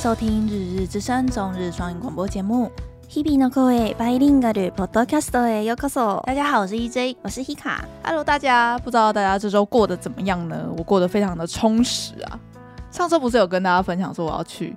[0.00, 2.70] 收听《日日之声》中日双语广播节目。
[3.08, 6.22] 日々の声バイリンガルポッドキャストへようこそ。
[6.24, 10.66] 大家好，我是 EJ，我是 Hika。Hello，大家，不知道大家这周过得怎么样呢？
[10.76, 12.38] 我过得非常的充实啊。
[12.90, 14.74] 上周不是有跟大家分享说我要去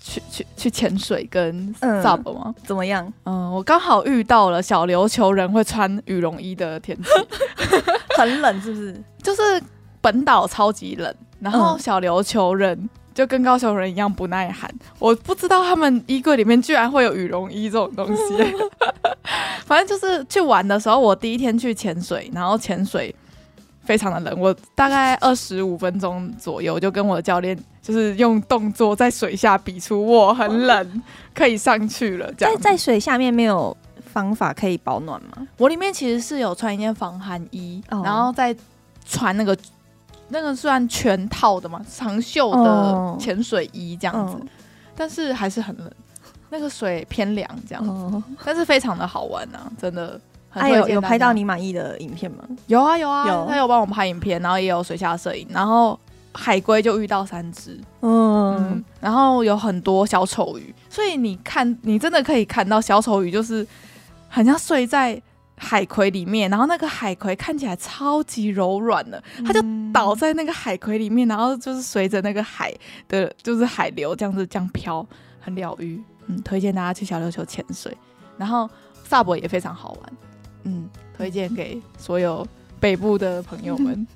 [0.00, 2.42] 去去去潜水跟 SUP 吗？
[2.46, 2.54] 嗯？
[2.64, 3.10] 怎么样？
[3.24, 7.08] 嗯，我刚好遇到了小琉球人会穿羽绒衣的天气，
[8.16, 9.02] 很冷是不是？
[9.22, 9.62] 就是
[10.00, 14.69] 本岛超级冷，然后小琉球人 就跟高雄人一样不耐寒。
[14.99, 18.23] 我不知道他们衣柜里面居然会有羽绒衣这种东西。
[19.65, 23.13] 反正就是去玩的时候，我第一天去潜水，然后潜水
[23.83, 32.31] 非常的冷，我大概二十五分钟左右就跟我的教练就是用动作在水下比出我很冷，可以上去了。
[32.33, 33.75] 这样在在水下面没有
[34.13, 35.47] 方法可以保暖吗？
[35.57, 38.55] 我里面其实是有穿一件防寒衣，然后再
[39.05, 39.57] 穿那个。
[40.33, 41.85] 那个算全套的嘛？
[41.93, 44.41] 长袖的潜水衣这样子，哦、
[44.95, 45.91] 但是还是很冷，
[46.49, 50.63] 那个水偏凉这样子，哦、但是非常的好玩啊，真的很。
[50.63, 52.43] 还、啊、有有拍到你满意的影片吗？
[52.67, 55.99] 有啊有啊，有他有帮我们拍影片，然后也有水下摄影，然后
[56.31, 63.67] 海龟就遇到三只，嗯，嗯，然后有很多小丑鱼，所以你看，你真的可以看到小丑鱼，就是
[64.29, 65.21] 好像睡在。
[65.63, 69.61] 海葵里面，然后那个海葵看起来超级柔软的，它就
[69.93, 72.73] 倒在那个海葵里面，然后就是随着那个海
[73.07, 75.05] 的，就是海流这样子这样飘，
[75.39, 76.01] 很疗愈。
[76.25, 77.95] 嗯，推荐大家去小琉球潜水，
[78.37, 78.67] 然后
[79.07, 80.13] SUP 也非常好玩。
[80.63, 82.45] 嗯，推荐给所有
[82.79, 84.07] 北部的朋友们。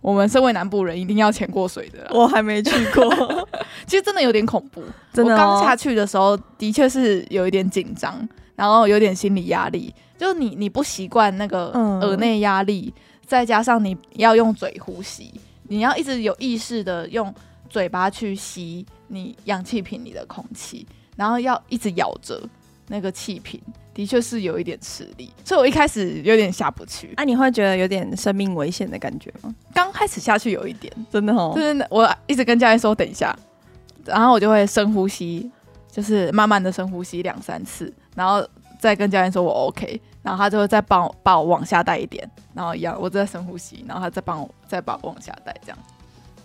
[0.00, 2.06] 我们身为南部人，一定要潜过水的。
[2.10, 3.48] 我还没去过，
[3.86, 4.82] 其实真的有点恐怖。
[5.12, 9.94] 真的，我刚下去的时候，的确是有一点紧张，然后有点心理压力。
[10.16, 11.66] 就是你你不习惯那个
[12.00, 15.32] 耳内压力，嗯，再加上你要用嘴呼吸，
[15.64, 17.34] 你要一直有意识的用
[17.68, 22.40] 嘴巴去吸你氧气瓶里的空气，然后要一直咬着
[22.86, 23.60] 那个气瓶，
[23.92, 27.12] 的确是有一点吃力，所以我一开始有点下不去。
[27.16, 29.52] 啊，你会觉得有点生命危险的感觉吗？
[29.74, 33.36] 刚开始下去有一点，真的哦，就是我一直跟教练说等一下，
[34.04, 35.50] 然后我就会深呼吸，
[35.90, 38.46] 就是慢慢的深呼吸两三次，然后。
[38.76, 45.78] 再跟教练说我 OK，然后他就会再帮我把我往下带一点，然后一样，我再深呼吸，然后他再帮我再把我往下带，这样。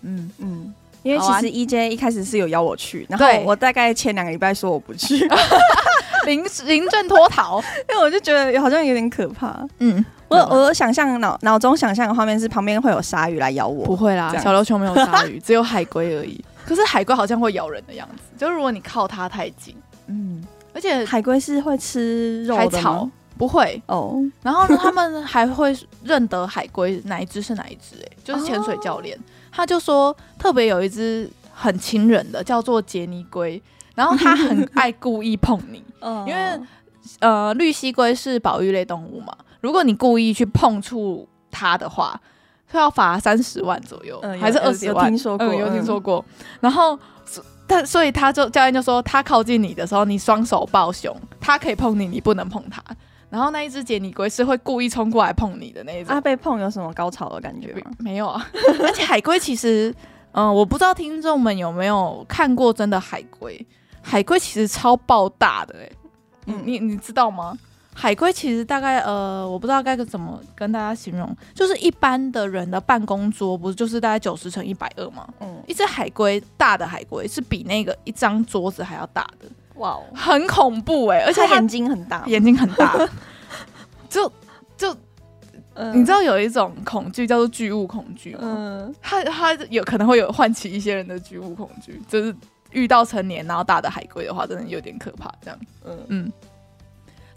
[0.03, 5.27] 嗯嗯，因为其实 EJ 一开始是有邀我去，然后我大概前两个礼拜说我不去，
[6.25, 7.59] 临临阵脱逃，
[7.89, 9.59] 因为我就觉得好像有点可怕。
[9.79, 16.41] 嗯，我我想象脑脑中想象的画面是旁边会有鲨鱼来咬我，不会啦，小琉球没有鲨鱼， 只有海龟而已。
[16.65, 19.75] 可是海龟好像会咬人的样子，就如果你靠它太近，
[20.07, 20.41] 嗯。
[20.79, 22.69] 而且海龟是会吃肉的吗？
[22.71, 24.15] 海草不会哦。
[24.15, 24.23] Oh.
[24.41, 27.97] 然后呢，他们还会认得海龟哪一只是哪一只？
[28.01, 29.25] 哎， 就是潜水教练，oh.
[29.51, 33.61] 他就说特别有一只很亲人的，叫做杰尼龟。
[33.93, 36.23] 然后他很爱故意碰你，oh.
[36.25, 36.59] 因为
[37.19, 39.35] 呃，绿蜥龟是保育类动物嘛。
[39.59, 42.17] 如果你故意去碰触它的话，
[42.71, 45.03] 是要罚三十万左右，嗯、还是二十万？
[45.03, 46.23] 有听说过，嗯、有听说过。
[46.61, 46.97] 然后。
[47.69, 52.83] 但所以他就教练就说，他靠近你的时候，你双手抱胸，他可以碰你，你不能碰他。
[53.29, 56.15] 然后那一只杰尼龟是会故意冲过来碰你的那一种。
[56.15, 57.91] 啊，被碰有什么高潮的感觉吗？
[57.99, 58.43] 没有啊。
[58.81, 59.93] 而且海龟其实，
[60.31, 63.63] 嗯、呃，我不知道听众们有没有看过真的海龟。
[64.01, 65.91] 海龟其实超爆大的、欸，哎，
[66.47, 67.55] 嗯，你你知道吗？
[67.99, 75.27] 海龟其实大概呃，我不知道该怎么跟大家形容，就是一般的人的办公桌不是就是大概九十乘一百二吗？
[75.41, 82.97] 嗯，一只海龟大的海龟是比那个一张桌子还要大的，哇、哦，很恐怖哎、欸，而且眼睛很大，眼睛很大，
[84.09, 84.31] 就
[84.77, 84.95] 就、
[85.73, 88.39] 呃、你知道有一种恐惧叫做巨物恐惧吗？
[88.43, 92.33] 嗯，它它有可能会有唤起一些人的巨物恐惧，就是
[92.71, 96.31] 遇到成年然后大的海龟的话，真的有点可怕，这样，嗯嗯。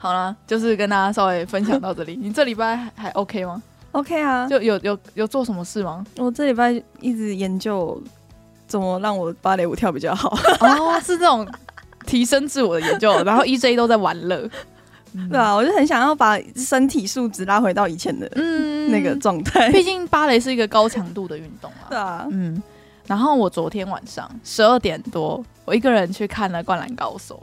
[0.03, 2.17] 好了，就是跟大家稍微分享到这里。
[2.21, 3.63] 你这礼拜还 OK 吗
[3.93, 6.05] ？OK 啊，就有有有做什么事吗？
[6.19, 8.03] 我这礼拜一直研究
[8.67, 10.37] 怎么让我芭蕾舞跳比较好。
[10.59, 11.47] 哦，是这种
[12.05, 13.13] 提升自我的研究。
[13.23, 14.51] 然后 EJ 都在玩乐，
[15.31, 19.71] 对啊，我就很想要把身体素质拉回到以前的嗯那个状态。
[19.71, 21.87] 毕竟芭蕾是一个高强度的运动啊。
[21.89, 22.61] 对啊，嗯。
[23.07, 27.41] 然后我昨天晚上十二点多，我一个人去看了《灌篮高手》。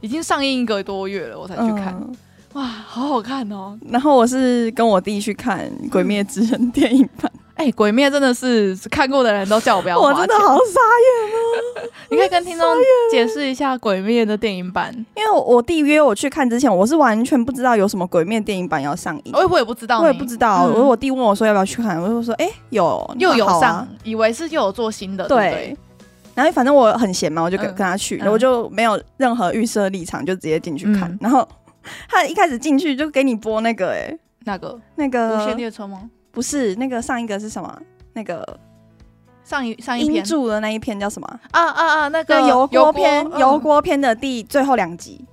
[0.00, 2.16] 已经上映一个多月了，我才去看，嗯、
[2.54, 3.78] 哇，好好看哦！
[3.88, 11.90] 然后我是跟我弟去看《鬼灭之刃》电影版， 哎、欸，《鬼灭》真的是看过的人都叫我不要 花钱，我真的好傻眼哦！
[12.10, 12.66] 你可以跟听众
[13.10, 20.64] 解释一下《鬼灭》的电影版，因为我弟约我去看之前，我是完全不知道有什么《鬼灭》电影版要上映，我我也不知道，我也不知道。
[20.64, 25.50] 我、嗯、我弟问我说要不要去看，我就说哎、欸，有，又有上，以为是又有做新的，对。
[25.50, 25.76] 对
[26.34, 31.10] 然后反正我很闲嘛，我就跟跟他去，嗯、我就没有任何预设立场，就直接进去看。
[31.10, 31.46] 嗯、然后
[32.08, 36.08] 他一开始进去就给你播那个、欸，哎，那个那个无限列车吗？
[36.30, 37.82] 不是，那个上一个是什么？
[38.12, 38.58] 那个
[39.44, 41.40] 上一上一篇住的那一篇叫什么？
[41.50, 42.08] 啊啊啊！
[42.08, 45.24] 那个油锅篇，油锅、嗯、篇的第最后两集，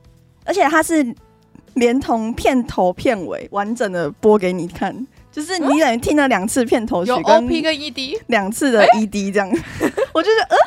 [0.45, 1.05] 而且它是
[1.75, 5.05] 连同片头片尾完整的播给你看。
[5.29, 10.57] 就是你等于听了两次片头曲，跟 OP 跟 ED 两次的 ED 这样，欸、 我就觉得呃，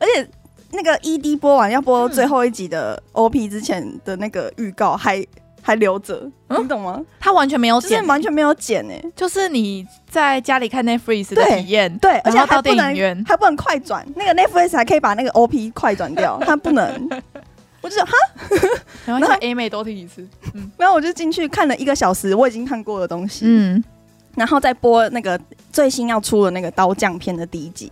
[0.00, 0.28] 而且
[0.72, 5.24] 那个 ED 播完要播最后一集的 OP 之前的那个预告还
[5.62, 7.00] 还留着，嗯、你懂吗？
[7.20, 13.24] 他完全没有剪，完全没有剪诶、欸，就是你在家里看 Netflix 的体验，对，而且还不能电影院。
[13.26, 17.08] 还不能快转，那个 Netflix 还可以把那个 OP 快转掉， 他不能。
[17.80, 18.12] 我就说哈，
[19.06, 23.82] 然后 A 妹多听一次，嗯， 然后我就进去看了一个小时，我已经看过的东西，嗯。
[24.36, 25.40] 然后再播那个
[25.72, 27.90] 最新要出的那个刀匠片的第一集，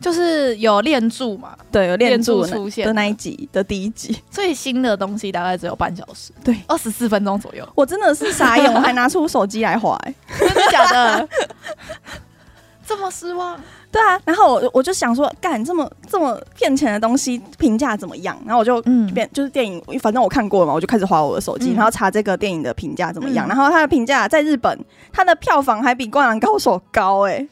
[0.00, 1.56] 就是有练柱嘛？
[1.72, 4.16] 对，有练柱出现的那一集的第一集。
[4.30, 7.68] 最新的东西大概只有半小时，对，二十四分钟左右。
[7.74, 11.28] 我真的是傻眼， 我还拿出手机来划，欸，真的假的？
[12.86, 13.60] 这么失望？
[13.92, 18.38] 对啊，然后我我就想说，干这么这么骗钱的东西，评价怎么样？
[18.46, 18.80] 然后我就
[19.12, 23.46] 变、嗯、就是电影，反正我看过了嘛，我就开始划我的手机，嗯、然后查这个电影的评价怎么样。
[23.46, 24.78] 嗯、然后它的评价在日本，
[25.12, 27.48] 它的票房还比《灌篮高手》高哎、欸，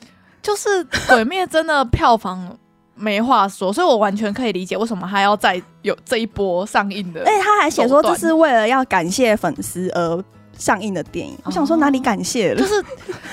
[0.47, 2.57] 就是《鬼灭》真的票房
[2.95, 7.25] 没话说，所以我完全可以理解为什么他要再有这一波上映的。
[7.25, 10.25] 哎，他还写说这是为了要感谢粉丝而
[10.57, 11.35] 上映的电影。
[11.39, 12.61] 哦、我想说哪里感谢了？
[12.61, 12.85] 就是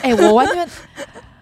[0.01, 0.67] 哎，我完全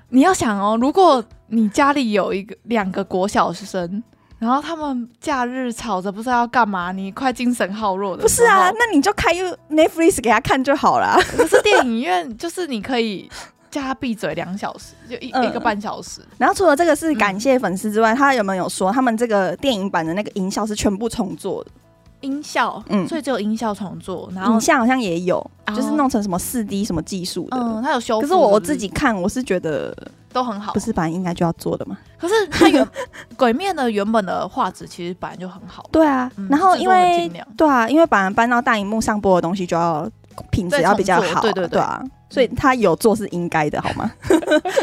[0.10, 1.24] 你要想哦，如果。
[1.54, 4.02] 你家里有一个两个国小生，
[4.40, 8.22] 然后他们假日吵着不知道要干嘛，你快精神耗弱的。
[8.22, 9.34] 不是啊，那你就开
[9.70, 11.20] Netflix 给他看就好了。
[11.36, 13.30] 可是电影院就是你可以
[13.72, 16.22] 叫他闭嘴两小时，就一、嗯、一个半小时。
[16.38, 21.72] 然后除了这个是感谢粉丝之外，嗯、他有没有说他们这个电影版的那个音效是全部重做的？
[22.20, 25.44] 音效，嗯，所以只有音效重做，然后影像好像也有，
[25.76, 27.58] 就是弄成什么四 D 什么技术的。
[27.58, 28.22] 嗯，他有修复。
[28.22, 29.96] 可是我我自己看，我是觉得。
[30.34, 31.98] 都很好，不是本来应该就要做的吗？
[32.18, 32.88] 可是它原
[33.36, 35.86] 鬼面的原本的画质其实本来就很好。
[35.92, 40.10] 对啊，然后因为对啊，因为把搬到大荧幕上播的东西就要
[40.50, 44.12] 品质要比较好，对对对啊，所以他有做是应该的，好吗？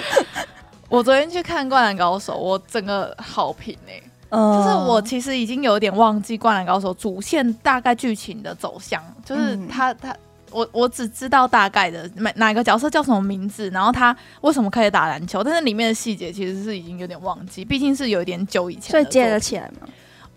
[0.89, 4.01] 我昨天去看《灌篮高手》，我整个好评哎，
[4.31, 10.17] 就是我其实已经有点忘记《灌篮高手》主线大概剧情的走向，就是他他。
[10.51, 18.91] 我我只知道大概的哪哪个角色叫什么名字，然后他为什么可以打篮球，但是里面的细节其实是已经有点忘记，毕竟是有一点久以前。
[18.91, 19.87] 所以接得起来吗？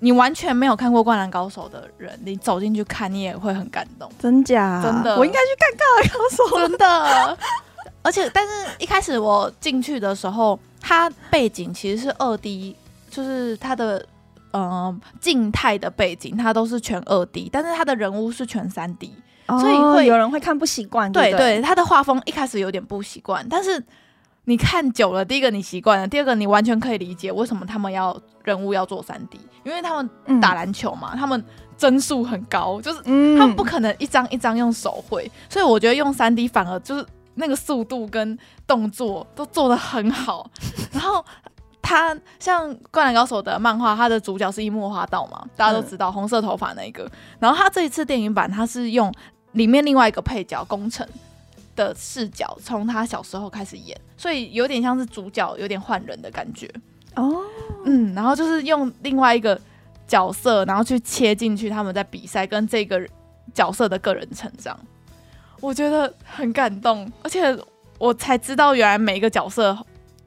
[0.03, 4.11] 你完全没有看过《灌篮高手》的人，你走进去看，你也会很感动。
[4.19, 4.81] 真假？
[4.83, 6.57] 真的，我应该去看《灌篮高手》。
[6.67, 7.37] 真的。
[8.01, 12.75] 而且，但是一开始我进去的时候，它背景其实是二 D，
[13.09, 14.03] 就是它的
[14.51, 19.13] 呃静态的背景，它都是全二 D，但是它的人物是全三 D。
[19.59, 23.83] 所以会有人会看不习惯，对对，他的画风一开始有点不习惯，但是
[24.45, 31.43] 你看久了，第一个你习惯了，第二个你完全可以理解为什么他们要人物要做三 D，因为他们打篮球嘛，他们
[31.77, 37.05] 帧数很高，就是他们不可能一张一张用手绘，所以我觉得用三 D 反而就是
[37.35, 40.49] 那个速度跟动作都做得很好。
[40.91, 41.23] 然后
[41.81, 49.13] 他像《灌篮高手》的漫画，他的主角是樱木花道嘛，大家都知道红色头发那一个，然后他这一次电影版他是用。
[49.53, 51.05] 里面另外一个配角宫城
[51.75, 56.69] 的视角，从他小时候开始演，所以有点像是主角有点换人的感觉
[57.15, 57.41] 哦。
[57.85, 59.59] 嗯，然后就是用另外一个
[60.07, 63.01] 角色，然后去切进去他们在比赛跟这个
[63.53, 64.79] 角色的个人成长，
[65.59, 67.57] 我觉得很感动，而且
[67.97, 69.77] 我才知道原来每一个角色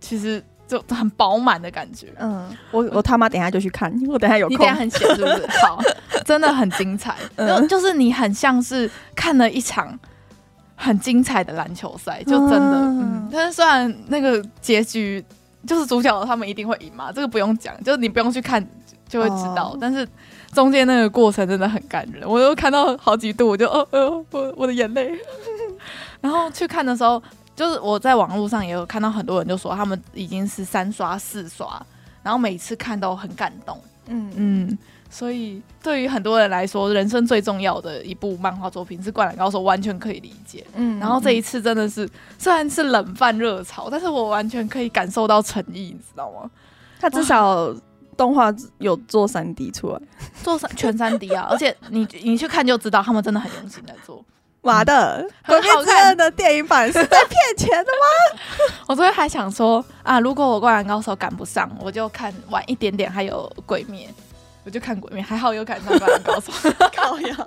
[0.00, 2.12] 其实就很饱满的感觉。
[2.18, 5.46] 嗯，我我他妈等下就去看，我等下有空，你等下很闲是不是？
[5.62, 5.80] 好。
[6.24, 9.98] 真的很精彩，就就是你很像是看了一场
[10.76, 12.78] 很精彩的篮球赛，就真的。
[12.82, 15.24] 嗯，但是虽然那个结局
[15.66, 18.64] 就是主角他们一定会赢嘛，这个不用讲，就是你不用去看
[19.08, 19.76] 就会知道。
[19.80, 20.06] 但是
[20.52, 25.12] 中间那个过程真的很感人，我都看到好几度，我就哦哦，我我的眼泪。
[26.20, 27.22] 然后去看的时候，
[27.54, 31.80] 就是我在网络上也有看到很多人就说他们已经是三刷四刷，
[32.22, 33.78] 然后每次看都很感动。
[34.08, 34.78] 嗯嗯。
[35.16, 40.66] 所以，对于很多人来说，人生最重要的一部漫画作品是《灌篮高手》，完全可以理解。
[40.74, 46.50] 嗯，然后这一次真的是，虽然是冷饭热炒，但是我完全可以感受到诚意，你知道吗？
[46.98, 47.72] 他至少
[48.16, 50.00] 动画有做三 D 出来，
[50.42, 51.46] 做三全三 D 啊！
[51.50, 54.24] 而且你你去看就知道，他们真的很用心在做。
[54.62, 58.40] 妈的，鬼灭之刃的电影版是在骗钱的吗？
[58.88, 64.08] 我昨天还想说啊，如果我灌篮高手赶不上，我就看晚一点点，还有鬼灭，
[64.64, 66.52] 我就看鬼灭，还好有赶上灌篮高手。
[66.96, 67.46] 高呀，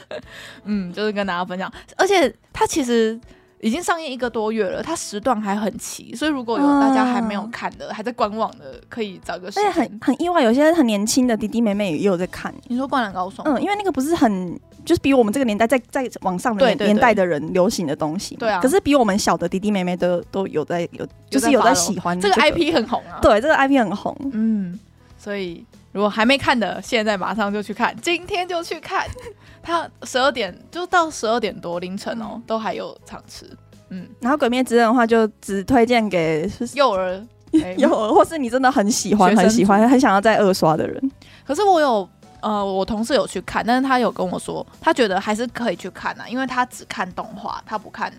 [0.64, 3.18] 嗯，就是跟大家分享，而且它其实
[3.60, 9.72] 已经上映一个多月了，它时段还很齐，所以如果有大家还没有看的，嗯、还在观望的，可以找个时间。
[9.72, 12.54] 很很意外，有些很年轻的弟弟妹妹也有在看。
[12.68, 13.42] 你说灌篮高手？
[13.44, 14.58] 嗯，因为那个不是很。
[14.84, 18.60] 就是比我们这个年代在在网上的年代的人流行的东西，对啊。
[18.60, 23.18] 可是比我们小的弟弟妹妹都都有在有，就是有在喜欢这个 IP 很红啊。
[23.20, 24.16] 对，这个 IP 很红。
[24.32, 24.78] 嗯，
[25.18, 29.06] 所以如果还没看的，现在马上就去看，今天就去看。
[29.64, 33.50] 它十二点就到十二点多凌晨哦，都还有场次。
[33.88, 37.18] 嗯，然后《鬼灭之刃》的话，就只推荐给幼儿、
[37.78, 41.10] 幼儿，或是你真的很喜欢、很喜欢、很想要再二刷的人。
[41.46, 42.06] 可是我有。
[42.42, 48.12] 呃，我同事有去看，但是他有跟我说，他觉得还是可以去看啊，因为他只看动画，他不看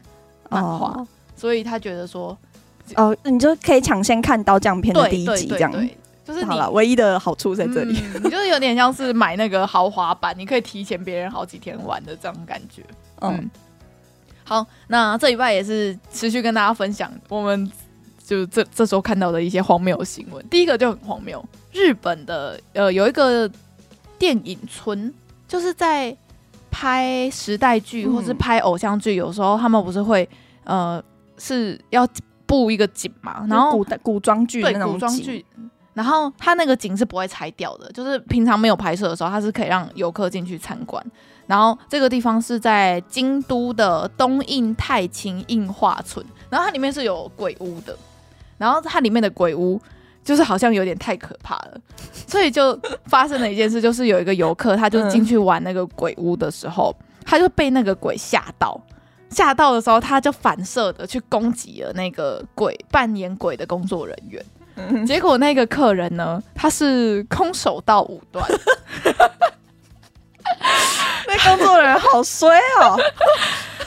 [0.50, 2.38] 漫画，哦、所以他觉得说，
[2.96, 5.72] 哦，你就可以抢先看刀匠片的第一集，这样，
[6.28, 12.84] 就是好了，唯一的好处在这里，嗯、你就是有点像是买那个豪华版，你可以提前别人好几天玩的这种感觉。
[13.22, 13.52] 嗯，嗯
[14.44, 17.72] 好，那这礼拜也是持续跟大家分享，我们
[18.24, 20.46] 就这这周看到的一些荒谬新闻。
[20.50, 23.50] 第一个就很荒谬，日本的呃有一个。
[24.20, 25.14] 电影村
[25.48, 26.18] 就是在
[26.72, 30.28] 拍时代剧或是拍偶像剧，有时候他们不是会
[30.64, 31.00] 呃
[31.38, 32.04] 是要
[32.48, 35.46] 布一个景嘛，然后古古装剧对古装剧，
[35.98, 41.04] 然后它那个景是不会拆掉的，就是平常没有拍摄的时候，它是可以让游客进去参观。
[41.48, 47.98] 然后这个地方是在京都的东映太清映画村，然后它里面是有鬼屋的，
[48.60, 49.82] 然后它里面的鬼屋。
[50.24, 51.78] 就是好像有点太可怕了，
[52.28, 58.78] 所以就发生了一件事，就是有一个游客，他就进去玩那个鬼屋的时候，他就被那个鬼吓到，
[59.30, 64.44] 吓到的时候，他就反射的去攻击了那个鬼扮演鬼的工作人员，
[65.06, 68.46] 结果那个客人呢，他是空手道五段，
[71.28, 72.98] 那工作人员好衰哦。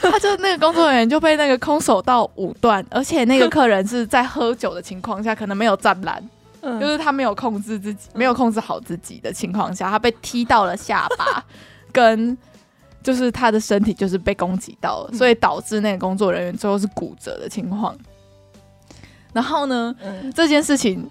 [0.01, 6.29] 他就那个工作人员就被那个空手道五段，而且那个客人是在喝酒的情况下，可能没有站栏，
[6.61, 11.45] 嗯、就是他没有控制自己，没有控制好自己的情况下，他被踢到了下巴，
[11.93, 12.35] 跟
[13.03, 17.95] 就是他的身体就是被攻击到了，所以导致那个工作人员最后是骨折的情况。
[19.33, 21.09] 然后呢，嗯、这件事情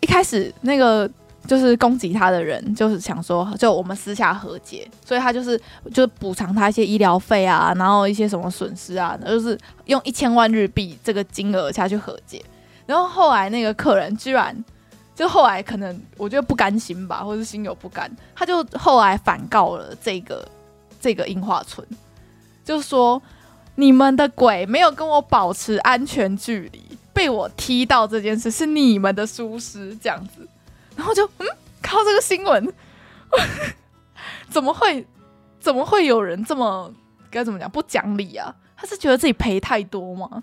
[0.00, 1.10] 一开始那个。
[1.46, 5.58] 就是攻击他的人，就是想说，就我们私下和解，所以他就是
[5.94, 12.44] 就是补偿他一些医疗费啊，然后一些什么损失啊，就是用一千万日币这个金额下去和解。
[12.84, 14.54] 然后后来那个客人居然，
[15.14, 20.46] 就后来可能我觉得不甘心吧，或是心有不甘，他就后来反告了这个
[21.00, 21.86] 这个樱花村，
[22.62, 23.22] 就说
[23.76, 30.46] 你们的鬼没有跟我保持安全距离，被我踢到这件事是你们的疏失，这样子。
[30.94, 31.46] 然后就嗯，
[31.82, 32.72] 靠这个新闻，
[34.48, 35.04] 怎么会
[35.58, 36.88] 怎么会有人这么
[37.28, 38.54] 该怎么讲不讲理啊？
[38.76, 40.40] 他是觉得自己赔太多吗？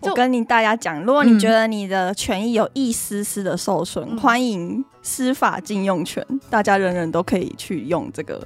[0.00, 8.44] 我跟你大家讲，如果你觉得你的权益有一丝丝的受损，嗯、欢迎司法禁用权，大家人人都可以去用这个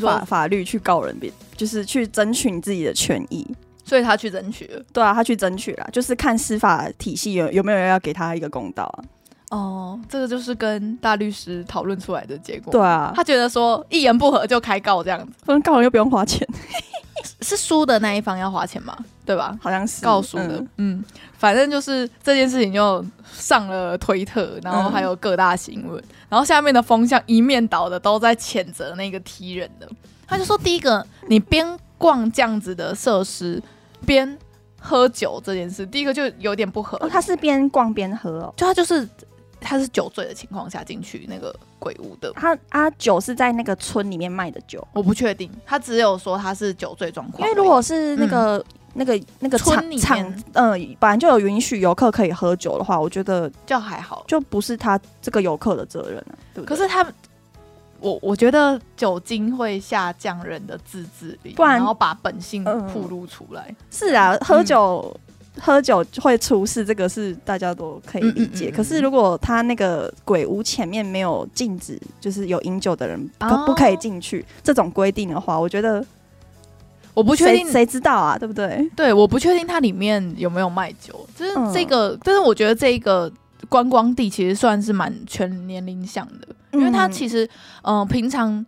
[0.00, 3.46] 法法律去告人，别就是去争取你自己的权益。
[3.84, 9.04] 所以他去争取了，对啊，他去争取了，就是看司法体系有有没有人要给他一个公道啊。
[9.50, 12.70] 哦，这个就是跟大律师讨论出来的结果。
[12.72, 16.46] 对啊，他觉得说一言不合就开告这样子，反正告人又不用花钱，
[17.42, 18.96] 是输的那一方要花钱吗？
[19.26, 19.58] 对吧？
[19.60, 20.58] 好像是告输的。
[20.58, 21.04] 嗯，嗯，
[21.36, 29.88] 反正就是这件事情就上了推特，然后还有各大新闻，嗯、然后下面的风向一面倒的都在谴责那个踢人的。
[30.28, 31.66] 他就说，第一个，你边
[32.00, 33.62] 逛这样子的设施
[34.04, 34.36] 边
[34.80, 36.96] 喝酒这件事，第一个就有点不合。
[36.98, 39.06] 哦，他是边逛边喝哦，就他就是。
[39.62, 42.32] 他是酒醉的情况下进去那个鬼屋的。
[42.32, 45.50] 他啊，酒是在那个村里面卖的酒，我不确定。
[45.66, 47.46] 他只有说他是酒醉状况。
[47.46, 48.64] 因为如果是那个、嗯、
[48.94, 56.32] 那个那个村里面，嗯、呃，本来就有允许游客可以喝酒的话，我觉得就还好，就不是他这个游客的责任啊。
[56.54, 56.74] 对不对？
[56.74, 57.06] 可是他，
[58.00, 63.66] 我我觉得酒精会下降人的自制力，不然然后把本性暴露出来。
[63.68, 65.14] 嗯、是啊，喝酒。
[65.16, 65.20] 嗯
[65.60, 68.70] 喝酒会出事，这个是大家都可以理解。
[68.70, 76.02] 可是如果他那个鬼屋前面没有禁止，就是有饮酒的人不不可以进去这种规定的话，我觉得
[77.12, 78.88] 我不确定谁知道啊，对不对？
[78.96, 81.28] 对，我不确定它里面有没有卖酒。
[81.36, 83.30] 就是这个，嗯、但是我觉得这个
[83.70, 87.46] 观光地其实算是蛮全年龄向的，因为它其实
[87.82, 88.66] 嗯、呃，平常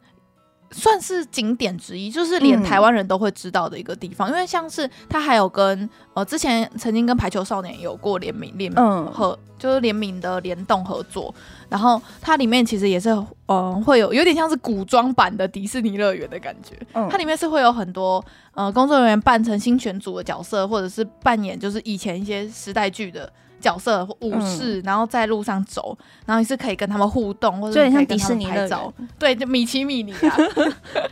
[0.70, 4.28] 算是景点之一，就是连台湾人都会知道的一个地方。
[4.28, 11.34] 嗯、因为像是它还有跟呃之前曾经跟排球少年有过联名联名合，嗯、就是联名的联动合作。
[11.68, 16.74] 然后它里面其实也是嗯、呃、会有有点像是古装版的迪士尼乐园的感觉。
[16.94, 23.30] 嗯、它里面是会有很多呃工作人员扮成新选组的角色，或者是扮演就是以前一些时代剧的。
[23.62, 28.92] 角色武士，嗯、然后在路上走，然后你是可以跟他们互动，或者可以跟他们拍照。
[29.18, 30.36] 对，就米奇米妮啊。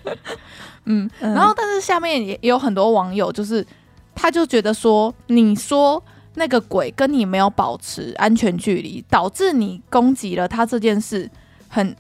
[0.85, 3.66] 嗯，嗯然后但是下面也也有很多网友，就是
[4.14, 6.02] 他就觉得说，你说
[6.35, 11.30] 那个鬼跟你没有保持安全距离，导致你攻击了他这件事，
[11.69, 11.97] 很。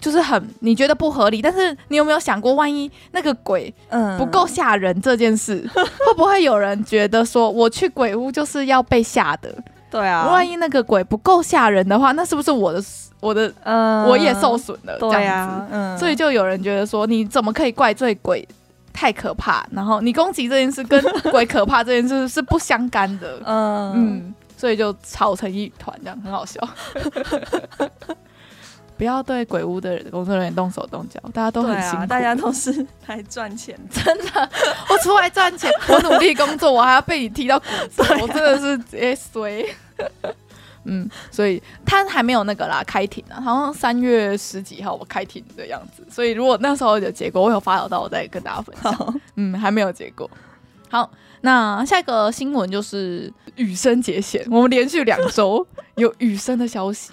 [0.00, 9.54] 就是很你觉得不合理，但是你有没有想过，万一那个鬼嗯不够吓人这件事，嗯、 会不会有人觉得说我去鬼屋就是要被吓的？
[9.90, 12.82] 对啊，万一那个鬼不够吓人的话，那是不是我的
[13.20, 14.96] 我的嗯我也受损了？
[14.98, 18.46] 对啊，嗯，所以就有人觉得说，你怎么可以怪罪鬼
[18.92, 19.66] 太可怕？
[19.72, 26.60] 然后你攻击这件事跟鬼可怕这件事是不相干的，嗯嗯，所以就吵成一团，这样很好笑。
[29.00, 34.50] 不要对鬼屋的工作人员动手动脚，大家都很辛苦，啊、大家都是来赚钱， 真的。
[34.90, 37.64] 我出来赚钱，我努力工作，我还要被你踢到骨
[37.96, 39.64] 折， 啊、我真的是直接衰。
[40.84, 46.06] 嗯，所以他还没有那个啦，开庭啊，好像三月十几号我开庭的样子。
[46.10, 49.20] 所以如果那时候有结果，我有发表到，我再跟大家分享。
[49.36, 50.30] 嗯，还没有结果。
[50.90, 57.12] 好，那下一个新闻就是雨生结弦，我们连续两周有雨生的消息。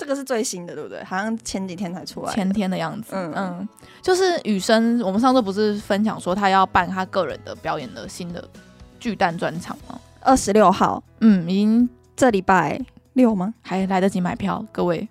[0.00, 1.04] 这个是最新的，对不对？
[1.04, 3.10] 好像前几天才出来，前天的样子。
[3.12, 3.68] 嗯嗯，
[4.00, 8.42] 就是雨生，我们上次不是分享说他要办他个人的表演的新的
[8.98, 10.00] 巨蛋专场吗？
[10.22, 12.80] 二十六号，嗯，已经这礼拜
[13.12, 13.52] 六吗？
[13.60, 15.06] 还来得及买票，各位。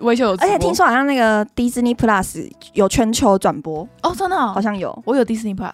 [0.00, 5.02] 微秀有，而且听说好像那个 Disney Plus 有全球转播哦，真的、哦，好像有。
[5.06, 5.72] 我有 Disney Plus，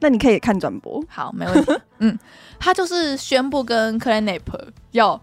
[0.00, 1.02] 那你可以看转播。
[1.08, 1.72] 好，没问题。
[2.00, 2.18] 嗯，
[2.58, 4.42] 他就是宣布跟 Clannad
[4.90, 5.18] 要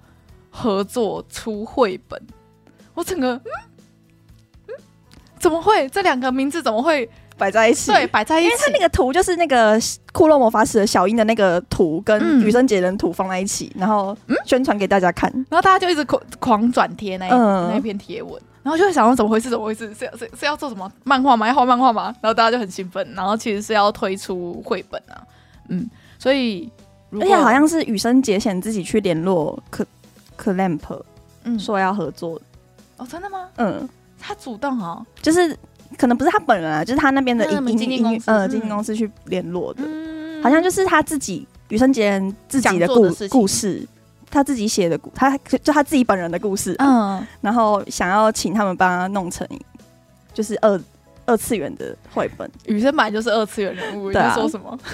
[0.49, 2.19] 合作出绘本。
[2.99, 3.51] 我整个，嗯
[4.67, 4.75] 嗯，
[5.39, 7.89] 怎么会这两个名字怎么会摆在一起？
[7.89, 9.79] 对，摆在一起，因为他那个图就是那个
[10.11, 18.33] 《库洛魔法使》的小樱的那个图，跟羽生结弦图放在一起，然后宣传给大家看，然后大家就一直狂狂转贴那一、嗯、那一篇贴文，
[18.63, 19.49] 然后就会想说怎么回事？
[19.49, 19.93] 怎么回事？
[19.95, 21.47] 是要是是要做什么漫画吗？
[21.47, 22.13] 要画漫画吗？
[22.19, 25.23] 然后大家就很兴奋，然后其实是要推出绘本啊，
[25.69, 26.69] 嗯，所以
[27.13, 29.87] 而且好像是羽生结弦自己去联络克
[30.35, 31.01] 克兰普，
[31.45, 32.39] 嗯，说要合作。
[32.99, 33.47] 哦，真的吗？
[33.55, 33.87] 嗯，
[34.19, 35.57] 他主动哦，就是
[35.97, 43.87] 可能不是他本人啊，就是他那边的音音经纪公司，呃，经纪公司去联络的，嗯、好像就是他自己羽生结弦自己的故的故事，
[44.29, 49.47] 他自己写的故，他就他自己本人的故事，嗯，然后想要请他们帮他弄成
[50.33, 50.79] 就是二
[51.25, 54.77] 二次元的绘本，雨生本来就是二次元人物，你在说什么？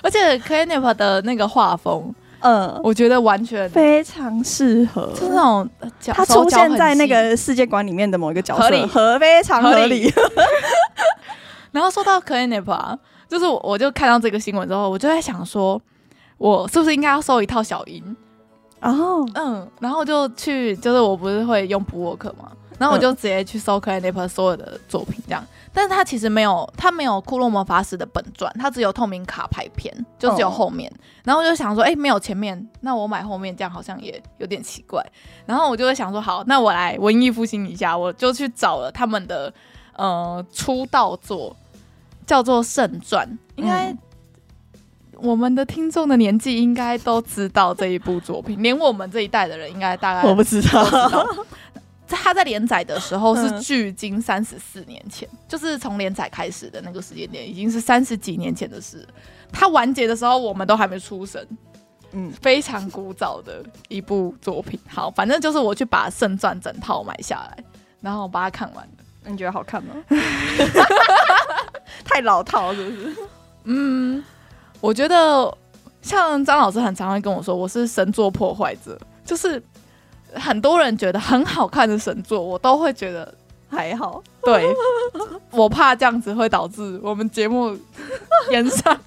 [0.00, 2.14] 而且 Clannad 的那个画风。
[2.40, 5.68] 嗯，我觉得完全非常适合，就那种
[6.06, 10.12] 他出现在那个世界观里面的某一个角色，合理，合非常合理。
[11.72, 12.98] 然后说到 Clannad，
[13.28, 15.80] 就是我我就看到这个新闻之后，我就在想说，
[16.38, 18.16] 我是不是应该要收一套小樱？
[18.80, 22.52] 哦，嗯，然后就去，就是我不是会用 BookWalker 吗？
[22.78, 25.44] 然后我就直接去搜 Clannad 所有的作品，这样。
[25.72, 30.90] 但是他其实没有，他没有《库洛魔法使》的本传，他只有透明卡牌片，就只有后面。
[30.90, 31.00] Oh.
[31.24, 35.04] 然后我就想说，哎、欸，没有前面，那我买后面，这样好像也有点奇怪。
[35.44, 39.52] 然后我就会想说，好，那我来文艺复兴一下，我就去找了他们的
[39.94, 41.54] 呃出道作，
[42.26, 43.28] 叫做《圣传》。
[43.56, 43.98] 应该、嗯、
[45.16, 50.82] 我们的听众的年纪应该都知道这一部作品，连我们这一代的人应该大概我不知道。
[52.16, 59.06] 他在连载的时候是距今三十四年前，嗯、就是从连载开始的那个时间点，已经是三十几年前的事。
[59.52, 61.46] 他完结的时候，我们都还没出生，
[62.12, 64.80] 嗯，非常古早的一部作品。
[64.88, 67.64] 好，反正就是我去把《圣传》整套买下来，
[68.00, 68.92] 然后我把它看完了。
[69.26, 69.94] 你觉得好看吗？
[72.04, 73.16] 太老套是不是？
[73.64, 74.24] 嗯，
[74.80, 75.54] 我觉得
[76.00, 79.62] 像张老师很常会跟我说，我是神作破坏者，就是。
[80.34, 83.34] 很多人觉得很好看的神作，我都会觉得
[83.68, 84.22] 还好。
[84.42, 84.66] 对，
[85.50, 87.76] 我怕这样子会导致我们节目
[88.50, 88.98] 延上。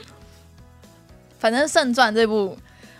[1.38, 2.56] 反正《圣传》这部，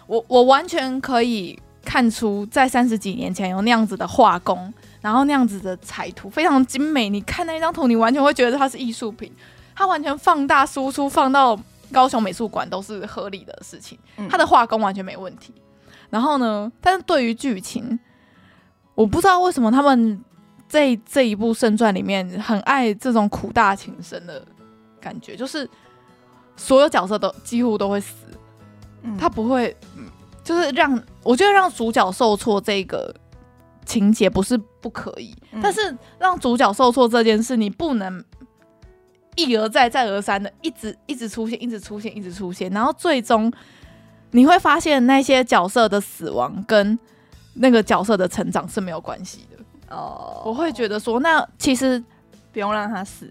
[0.07, 7.09] 我我完全可以看出，在三十几年前有那样子的画工，然后那样子的彩图非常精美。
[7.09, 9.33] 你看那张图，你完全会觉得它是艺术品，
[9.75, 11.59] 它完全放大输出放到
[11.90, 13.99] 高雄美术馆都是合理的事情。
[14.29, 15.55] 它的画工完全没问题。
[16.10, 16.70] 然后呢？
[16.80, 17.98] 但是对于剧情，
[18.94, 20.22] 我不知道为什么他们
[20.68, 24.44] 这这一部圣传里面很爱这种苦大情深的
[25.00, 25.68] 感觉，就是
[26.56, 28.14] 所有角色都几乎都会死，
[29.02, 29.76] 嗯、他不会，
[30.42, 33.14] 就是让我觉得让主角受挫这个
[33.84, 38.24] 情节不是不可以，嗯、但是让主角受挫这件事，你不能
[39.36, 43.52] 一而再再而三的一直一直出现，一直出现，一直出现，然后最终
[44.30, 46.98] 你会发现那些角色的死亡跟
[47.54, 49.56] 那个角色的成长是没有关系的。
[49.94, 52.02] 哦，oh, 我会觉得说，那其实
[52.52, 53.30] 不用让他死。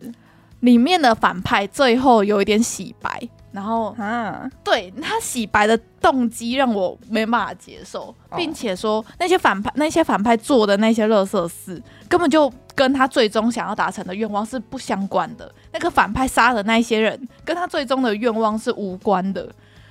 [0.62, 11.80] 里面的反派最后有一点洗白，然后啊，对他洗白的动机让我没办法接受，并且说那些反派那些反派做的那些乐色事，
[12.10, 15.54] 根本就跟他最终想要达成的愿望是不相关的。
[15.72, 19.48] 那个反派杀的那些人，跟他最终的愿望是无关的。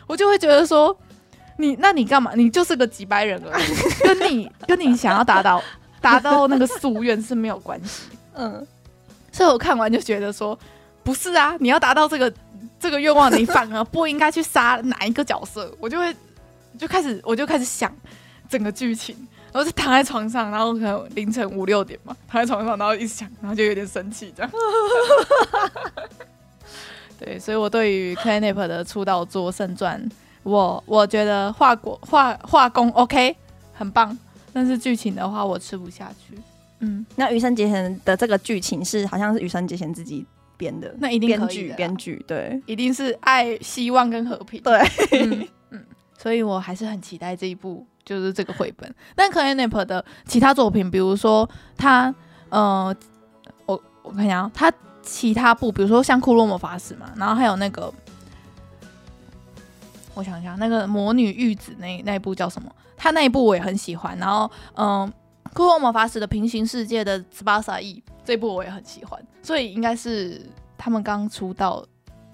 [0.06, 0.96] 我就会觉得说，
[1.58, 2.32] 你那你干嘛？
[2.34, 3.64] 你就是个几百人而已，
[4.02, 5.62] 跟你跟你想要达到。
[6.00, 8.66] 达到那个夙愿是没有关系，嗯，
[9.32, 10.58] 所以我看完就觉得说，
[11.02, 12.30] 不是啊，你要达到这个
[12.78, 15.74] 这个愿望，你反而不应该去杀哪一个角色。
[15.80, 16.14] 我就会
[16.78, 17.90] 就开始我就开始想
[18.50, 19.16] 整个剧情，
[19.50, 24.52] 然后就躺在床上，然后可能凌晨五六点嘛，躺在床上，然后一直想，然后就有点生气这样。
[27.24, 29.98] 对，所以我对于 Clannad 的出道作《圣传》，
[30.42, 33.34] 我我觉得画国画画工 OK，
[33.72, 34.16] 很棒。
[34.52, 36.38] 但是剧情的话，我吃不下去。
[36.80, 40.24] 嗯，那羽生结弦的这个剧情是好像是羽生结弦自己
[40.56, 44.60] 编的，那一定编剧编剧对，一定是爱、希望跟和平。
[44.62, 44.78] 对，
[45.18, 45.84] 嗯，嗯，
[46.18, 48.94] 所以我还是很期待这一部就是这个绘本。
[49.16, 52.14] 但 Clannad 的其他作品，比如说他，
[52.50, 52.94] 呃，
[53.66, 54.70] 我我看一下，他
[55.04, 57.92] 其他部，比如说像《库洛魔法使》嘛，然后还有那个，
[60.14, 62.70] 我想一下，那个魔女玉子那那一部叫什么？
[62.96, 65.12] 他那一部我也很喜欢，然后嗯，
[65.52, 70.40] 《库洛魔法使》的平行世界的十八萨亿这一部我也很喜欢，所以应该是
[70.78, 71.84] 他们刚出道，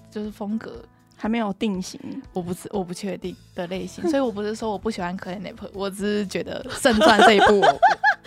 [0.09, 0.81] 就是风格
[1.17, 1.99] 还没有定型，
[2.31, 7.79] 我不是我不确定的类型， 所以我不是说我不喜欢 Clannad，我只是觉得圣传这一部我，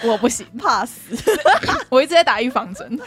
[0.13, 1.17] 我不行，怕死，
[1.89, 3.01] 我一直在打预防针。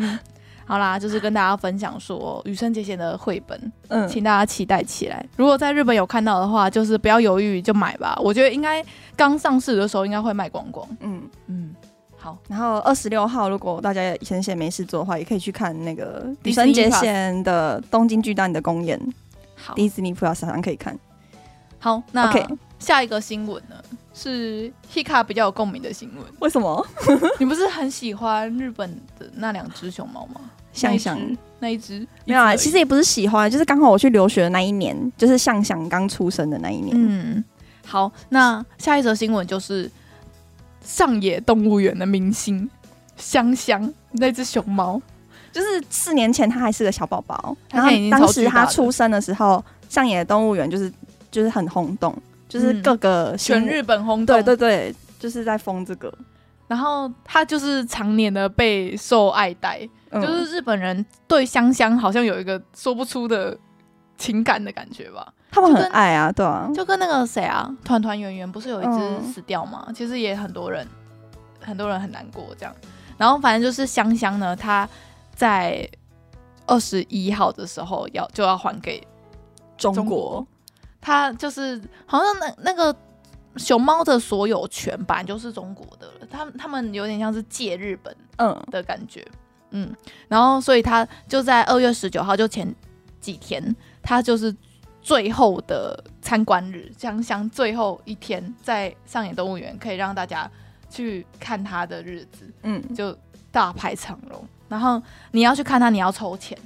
[0.00, 0.18] 嗯。
[0.66, 5.26] 好啦，就是跟大家分享说羽生结弦的绘本，嗯，请大家期待起来。
[5.36, 8.16] 如果在日本有看到的话，就是不要犹豫就买吧。
[8.22, 8.80] 我觉得应该
[9.16, 10.86] 刚上市的时候应该会卖光光。
[11.00, 11.74] 嗯嗯，
[12.16, 12.38] 好。
[12.46, 18.96] 然后二十六号，如果大家闲闲没事做的话，也可以去看那个羽生结弦的东京巨蛋的公演。
[19.56, 20.96] 好，Disney Plus 上可以看。
[21.80, 22.46] 好，那 Okay
[22.78, 23.74] 下一个新闻呢
[24.20, 26.24] 是 Hika 比较有共鸣的新闻。
[26.40, 26.86] 为什么？
[27.40, 30.40] 你不是很喜欢日本的那两只熊猫吗？
[30.72, 31.18] 向翔
[31.58, 36.90] 那一只没有啊，其实也不是喜欢，就是刚好我去留学的那一年，就是向翔刚出生的那一年。
[36.96, 37.44] 嗯，
[37.84, 39.90] 好，那下一则新闻就是
[40.84, 42.70] 上野动物园的明星
[43.16, 45.00] 香香那只熊猫，
[45.50, 50.92] 就是四年前它还是个小宝宝，然后当时它出生的时候，上野动物园就是
[51.32, 52.16] 就是很轰动，
[52.50, 56.12] 就是各个全日本轰动，对对对，就是在封这个，
[56.68, 59.88] 然后他就是常年的备受爱戴。
[60.12, 63.56] 就是日本人对香香好像有一个说不出的
[64.18, 69.84] 情感的感觉吧，他们很爱啊，对啊，就跟那个谁啊，团团圆圆不是有一只死掉吗？
[69.86, 70.84] 嗯、其实也很多人，
[71.60, 72.74] 很多人很难过这样。
[73.16, 74.88] 然后反正就是香香呢，他
[75.32, 75.88] 在
[76.66, 79.00] 二十一号的时候要就要还给
[79.78, 80.46] 中国，中国
[81.00, 82.94] 他就是好像那那个
[83.56, 89.20] 熊猫的所有权本来就是中国的了，他他们有点像是借日本嗯的感觉。
[89.30, 89.36] 嗯
[89.72, 92.74] 嗯，然后所以他就在二月十九号，就前
[93.20, 93.62] 几天，
[94.02, 94.52] 他就是
[95.00, 100.50] 最后的参观日，香香最后一天在上野动物园可以让大家
[100.88, 103.16] 去看他的日子，嗯，就
[103.52, 104.44] 大排长龙。
[104.68, 106.58] 然后你要去看他，你要抽钱。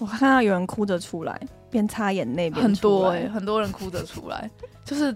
[0.00, 1.40] 我看到有人哭着出来，
[1.74, 4.48] 边擦眼泪边很多哎、欸，很多人哭着出来，
[4.84, 5.14] 就是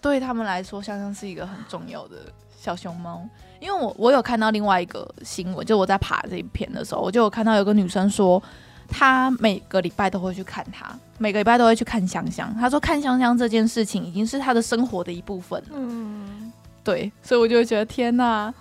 [0.00, 2.18] 对他们来说，香香是一个很重要的
[2.56, 3.28] 小熊猫。
[3.58, 8.40] 因为我我有看到另外一个新闻，就我在爬这一篇的时候，我就有看到有个女生说，
[8.88, 12.54] 她每个礼拜都会去看她，每个礼拜都会去看香香。
[12.54, 15.70] 她说看香香这件事情已经是她的生活的一部分了。
[15.72, 16.52] 嗯，
[16.84, 18.54] 对，所以我就会觉得天哪，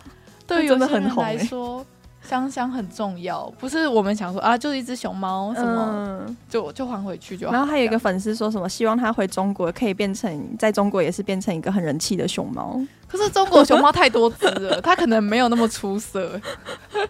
[0.48, 1.86] 对于有的人来说。
[2.28, 7.54] 香香很重要，不是我们想说啊，就是一只熊猫什么，嗯、就就还回去就好。
[7.54, 12.80] 然后还有一个粉丝说什么，希望他回中国可以变成在中国也是变成一个很人气的熊猫。
[13.08, 16.40] 可是中国熊猫太多只了，它可能没有那么出色。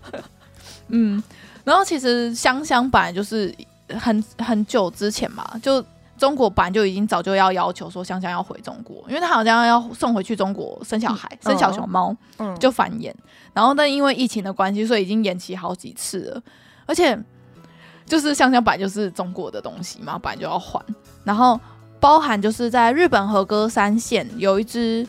[0.89, 1.23] 嗯，
[1.63, 3.53] 然后其实香香本来就是
[3.99, 5.83] 很很久之前嘛，就
[6.17, 13.13] 中国版就已经早就要要求说香香要回中国，因为他好像要送回去中国生小孩，嗯、生小熊猫，嗯，就繁衍。
[13.53, 16.41] 然后但因为疫情的关系，所以已经延期好几次了。
[16.85, 17.17] 而且
[18.05, 20.81] 就是香香版就是中国的东西嘛，版就要还。
[21.23, 21.59] 然后
[21.99, 25.05] 包含就是在日本和歌山县有一只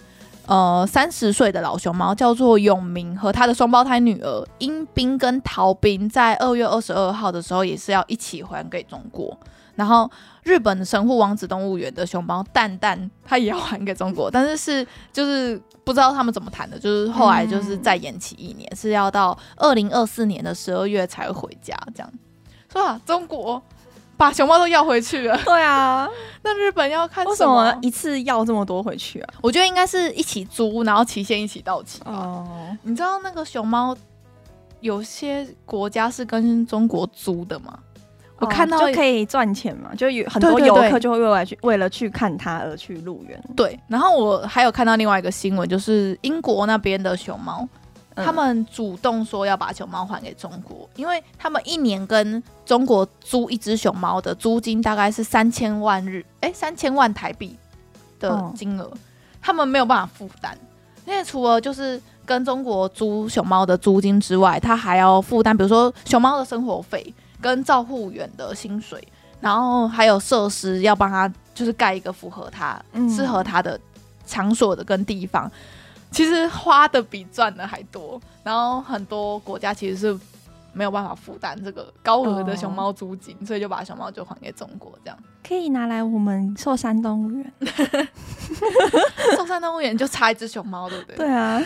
[0.47, 9.39] 呃三十岁的老熊猫，叫做永明，和他的双胞胎女儿英兵跟逃兵，在二月二十二号的时候也是要一起还给中国。
[9.77, 10.11] 然后
[10.43, 22.13] 日本神户王子动物园的熊猫蛋蛋，它也要还给中国，但是是就是不知道他们怎么谈的，就是后来就是再延期一年，嗯、是要到二零二四年的十二月才会回家，这样。
[22.73, 23.63] 说啊，中国
[24.17, 25.39] 把熊猫都要回去了。
[25.45, 26.09] 对啊，
[26.43, 27.31] 那日本要看什？
[27.31, 29.35] 为什么一次要这么多回去啊？
[29.43, 32.01] 我觉得应该是一起租，然后期限一起到期。
[32.05, 33.97] 哦，你知道那个熊猫
[34.81, 37.79] 有些国家是跟中国租的吗？
[38.39, 43.43] 我看到就可以赚钱嘛，就有很多游客就会为了去为了去看它而去入园。
[43.57, 47.67] 对，然后我还有看到另外一个新闻，就是英国那边的熊猫，
[48.15, 57.57] 嗯、他们主动说要把熊猫还给中国，因为他们一年跟中国租一只熊猫的租金大概是三千万日，哎，三千万台币
[58.21, 58.93] 的金额，哦、
[59.41, 60.55] 他们没有办法负担，
[61.07, 67.15] 因为除了就是跟中国租熊猫的租金之外，他还要负担，比如说熊猫的生活费。
[67.47, 69.01] 跟照护员的薪水，
[69.41, 73.79] 然后还有设施要帮他，就是盖一个符合他、嗯、适合他的
[74.27, 75.49] 场所的跟地方，
[76.11, 78.21] 其实花的比赚的还多。
[78.43, 80.19] 然后很多国家其实是
[80.77, 87.53] 没有办法负担这个高额的熊猫租金，哦、所以就把熊猫就还给中国，这样可以拿来我们寿山动物园。
[89.35, 91.17] 寿山动物园就差一只熊猫，对不对？
[91.17, 91.59] 对啊。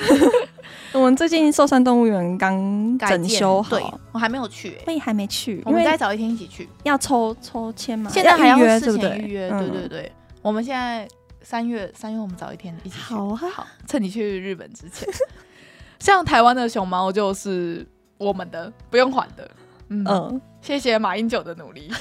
[0.94, 6.68] 我们最近寿山动物园刚整修好，对，我还没有去、欸，我也还没去，我们再找一天一起去。
[6.84, 8.08] 要抽抽签吗？
[8.14, 11.08] 现在还要事前预约，对对对，我们现在
[11.42, 13.12] 三月三月，我们找一天一起去。
[13.14, 15.08] 好啊，好，趁你去日本之前。
[15.98, 17.86] 像台湾的熊猫就是
[18.20, 19.50] 我们的，不用还的。
[19.88, 21.90] 嗯，嗯谢谢马英九的努力。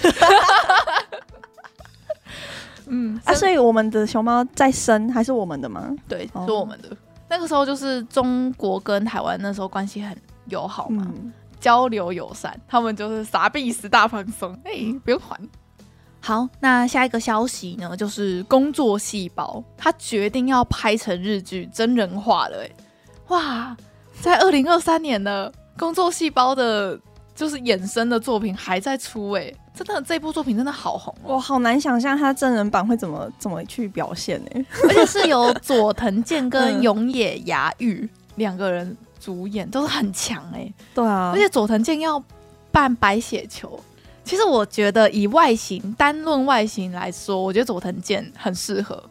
[2.91, 5.89] 嗯，啊，所以我们的熊猫再生还是我们的吗？
[6.08, 6.89] 对，是我们的。
[7.29, 10.15] 那个时候就是中国跟台湾那时候关系很
[10.47, 15.39] 友好嘛，嗯、交流友善，他们就是傻逼死大放松，哎、欸，不用还。
[16.19, 22.69] 好，那下一个消息呢，就是工作细胞，他决定要拍成日剧真人化了，哎，
[23.29, 23.77] 哇，
[24.19, 27.00] 在二零二三年的工作细胞的，
[27.34, 29.52] 就是衍生的作品还在出，哎。
[29.74, 34.65] 真的，这部作品真的好红，我好难想象他真人版会怎么怎么去表现呢？
[34.84, 40.70] 而且是由佐藤健跟 永野芽郁两个人主演，都是很强哎。
[40.94, 42.22] 对啊，而且佐藤健要
[42.74, 43.80] 扮白血球，
[44.26, 49.02] 其实我觉得以外形单论外形来说，我觉得佐藤健很适合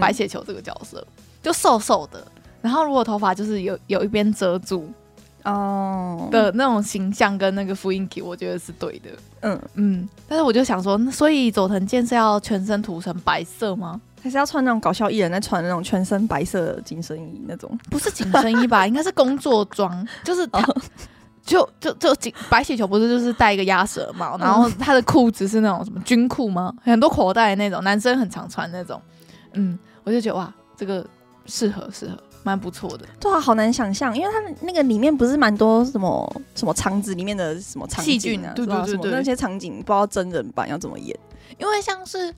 [0.00, 2.26] 白血球这个角色，嗯、就瘦瘦的，
[2.60, 4.92] 然后如果头发就是有有一边遮住。
[5.52, 9.10] 哦的那种形象跟那个雰囲気，我觉得是对的。
[9.40, 14.00] 嗯嗯，但是我就想说，所以佐藤健是要全身涂成白色吗？
[14.20, 17.78] 还是要穿那种搞笑艺人在穿那种全身白色的紧身衣那种？
[17.88, 18.84] 不是紧身衣吧？
[18.88, 20.60] 应该是工作装，就是他
[21.44, 26.74] 就就就紧白血球不是就是戴一个鸭舌帽，然后他的裤子是那种什么军裤吗？
[26.82, 29.00] 很多口袋的那种，男生很常穿那种。
[29.52, 31.06] 嗯，我就觉得哇，这个
[31.46, 32.18] 适合适合。
[32.42, 41.18] 蛮不错的，对啊，好难想象，因为它那个里面不是蛮多什么什么场子里面的什么场景啊，对对对对，那些场景不知道真人版要怎么演，
[41.58, 42.34] 因为像是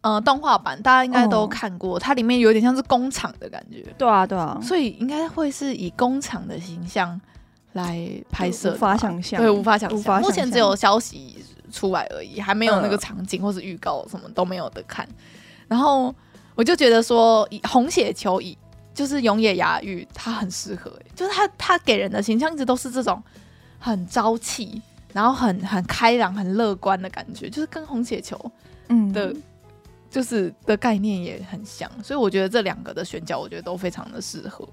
[0.00, 7.20] 呃动画版，大家应该都看过，哦、它里面有点像是工厂的感觉，对啊对啊，所以应该会是以工厂的形象
[7.72, 15.06] 来拍摄，无法想象，对，无法想象，目前只有消息出来而已，还没有那个场景或是预告，什么都没有的看。
[15.08, 15.14] 嗯、
[15.68, 16.14] 然后
[16.54, 18.56] 我就觉得说，以红血球以
[19.02, 23.20] 就是永野芽郁，他很适合、欸，就是他他给人的形象一直都是这种
[23.80, 24.80] 很朝气，
[25.12, 28.38] 然后很很开朗、很乐观的感觉，就是跟红血球
[28.86, 29.12] 嗯。
[29.12, 29.42] 的，嗯、
[30.08, 34.64] 就是的概念也很像，所以我觉得这两个的选角，我觉得都非常的适合。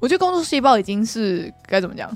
[0.00, 2.10] 我觉得工作细胞已经是该怎么讲，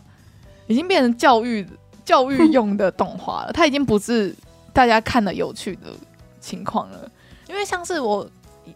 [0.66, 1.68] 已经变成教育
[2.07, 4.35] 教育 用的动画了，它已经不是
[4.73, 5.92] 大家看的有趣的
[6.40, 7.12] 情况了，
[7.51, 8.27] 因为像是我。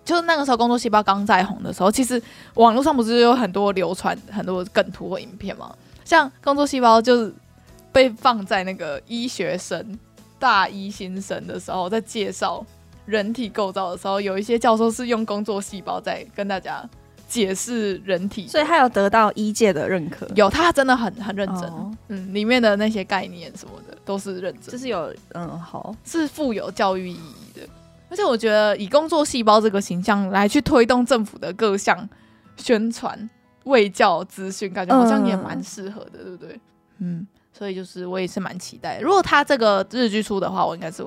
[0.04, 2.20] 就是那个时候，工作细胞刚在红的时候，其实
[2.54, 5.74] 网络上不是有很多流传很多梗图或影片吗？
[6.04, 7.32] 像工作细胞就是
[7.92, 9.98] 被放在那个医学生
[10.38, 12.64] 大一新生的时候，在介绍
[13.06, 16.82] 人体构造的时候，有一些教授是用工作细胞在跟大家
[17.26, 20.28] 解释人体，所以他有得到医界的认可。
[20.34, 27.66] 有，他真的很很认真，哦、嗯，里面的那些概念什么的都是认真，就是有嗯好，是富有教育意义的。
[28.08, 32.08] 而且我觉得以工作细胞这个形象来去推动政府的各项
[32.56, 33.28] 宣传、
[33.64, 36.60] 卫教资讯，感觉好像也蛮适合的，对不对？
[36.98, 39.00] 嗯，所以就是我也是蛮期待。
[39.00, 41.04] 如果他这个日剧出的话，我应该是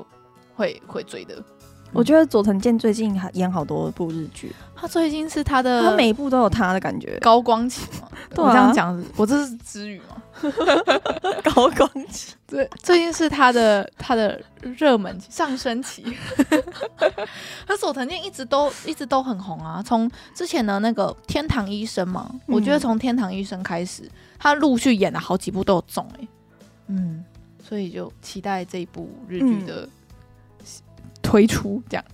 [0.55, 1.41] 会会追的。
[1.93, 8.07] 我觉得佐藤健最近还演好多部日剧，他最近是他的，他每一部都有他的感觉，高光期嘛。
[8.35, 10.21] 对啊，我这样讲，我这是支语吗？
[11.43, 16.05] 高光期，对，最近是他的他的热门上升期。
[17.65, 24.03] 他佐藤健一直都一直都很红啊，从之前的那个天堂医生嘛，嗯、我觉得从天堂医生开始，
[24.37, 26.27] 他陆续演了好几部都有中哎、欸，
[26.87, 27.23] 嗯，
[27.63, 29.81] 所以就期待这一部日剧的。
[29.81, 29.89] 嗯
[31.27, 32.05] 推出这样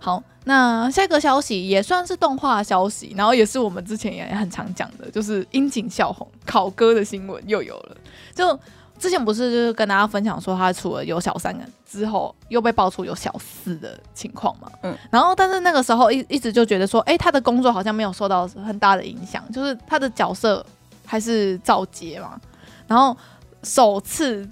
[0.00, 7.96] 好，那下一个消息也算是动画消息，然后也是我们之前也很常讲的，就是樱井孝宏考歌的新闻又有了。
[8.34, 8.58] 就
[8.98, 14.68] 之前不是就是跟大家分享说他除了有小三个之后，又被爆出有小四的情况嘛？
[14.82, 20.64] 嗯，然后但是那个时候一一直就觉得说，哎、欸，他的工作好像没有受到很大的影响，就是他的角色
[21.06, 22.38] 还是照接嘛。
[22.86, 23.16] 然后
[23.62, 24.46] 首次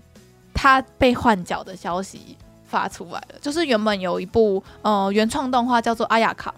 [0.54, 2.38] 他被换角的消息。
[2.72, 6.50] 发出来了，就是原本有一部呃原创动画叫做《阿雅卡》，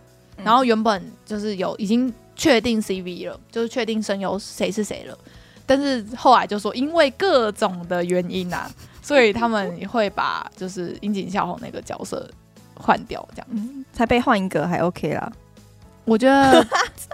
[0.44, 5.18] 然后原本就是有已经确定 CV 了，就是确定声优谁是谁了，
[5.66, 8.70] 但是后来就说因为各种的原因啊，
[9.02, 12.30] 所以他们会把就是樱井孝宏那个角色
[12.76, 15.32] 换掉，这样、嗯、才被换一个还 OK 啦。
[16.04, 16.64] 我觉得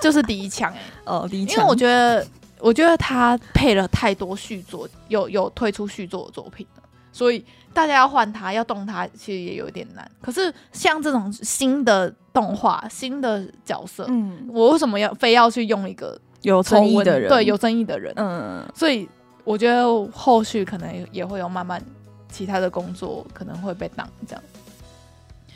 [0.03, 2.27] 就是第一枪哎、欸， 哦第一枪，因为我觉得
[2.59, 7.43] 我觉得他配了太多续作，有有推出续作的作品了，所以。
[7.73, 10.11] 大家要换他，要动他，其实也有点难。
[10.21, 17.29] 可是像这种新的动画、新的角色，嗯，我为什么要非要去用一个有争议的人？
[17.29, 19.09] 对，有争议的人，嗯，所以
[19.45, 21.81] 我觉得后续可能也会有慢慢
[22.29, 24.43] 其他的工作可能会被挡这样。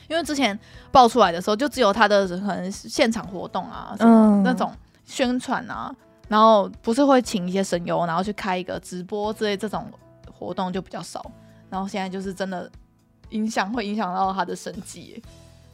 [0.07, 0.57] 因为之前
[0.93, 4.71] 爆出来的时候，就只有他的可能现场活动啊，什么那种
[5.05, 5.93] 宣传啊，
[6.29, 9.91] 然后不是会请一些声优，然后去开一个直播之类这种
[10.31, 11.25] 活动就比较少。
[11.75, 12.71] 然后现在就是真的
[13.31, 15.21] 影响，会影响到他的生计。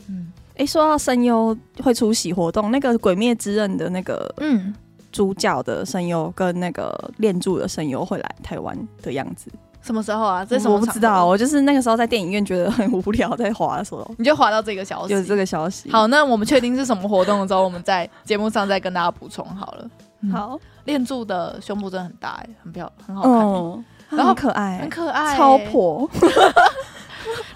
[0.08, 4.74] 嗯，哎，说到声优会出席活动，那个《鬼灭之刃》的那个嗯
[5.12, 9.50] 主角的声优跟那个练柱的声优会来台湾的样子，
[9.82, 10.42] 什么时候啊？
[10.42, 10.76] 这是什么？
[10.76, 15.90] 我不知道，我就是那个时候在电影院觉得很无聊，在滑的时候，你就滑到这个消息，就是这个消息。
[15.90, 19.90] 好，那我们确定是什么活动的时候，我们在节目上再跟大家补充好了。
[20.22, 23.46] 嗯、好，练柱的胸部真的很大，哎，很漂亮，很好看。
[23.46, 26.08] 嗯然后可爱，很可爱，超婆。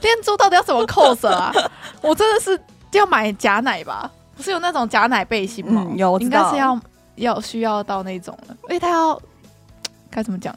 [0.00, 1.52] 练珠到底要怎么 cos 啊？
[2.02, 2.60] 我真的是
[2.92, 4.10] 要买假奶吧？
[4.36, 5.86] 不是有那种假奶背心吗？
[5.88, 6.78] 嗯、有，应该是要
[7.16, 8.56] 要需要到那种了。
[8.68, 9.20] 而且他要
[10.10, 10.54] 该怎么讲？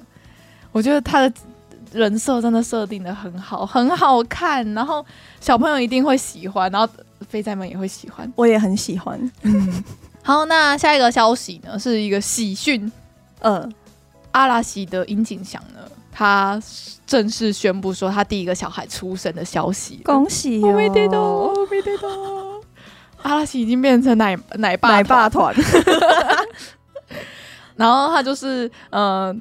[0.71, 1.33] 我觉得他的
[1.93, 4.69] 人设真的设定的很好，很好看。
[4.73, 5.03] 然后
[5.39, 6.93] 小朋友一定会喜欢，然后
[7.29, 8.31] 飞仔们也会喜欢。
[8.36, 9.19] 我也很喜欢。
[9.43, 9.83] 嗯，
[10.21, 11.79] 好，那下一个消息呢？
[11.79, 12.91] 是一个喜讯。
[13.39, 13.73] 嗯。
[14.38, 15.80] 阿拉西的樱井翔呢，
[16.12, 16.62] 他
[17.08, 20.73] 正式宣布说他第一个小孩出生的消息，恭喜哦！
[20.73, 22.08] 没得到，没得到。
[23.23, 25.56] 阿拉西已经变成奶奶爸奶爸团，
[27.76, 29.36] 然后他就是嗯、呃，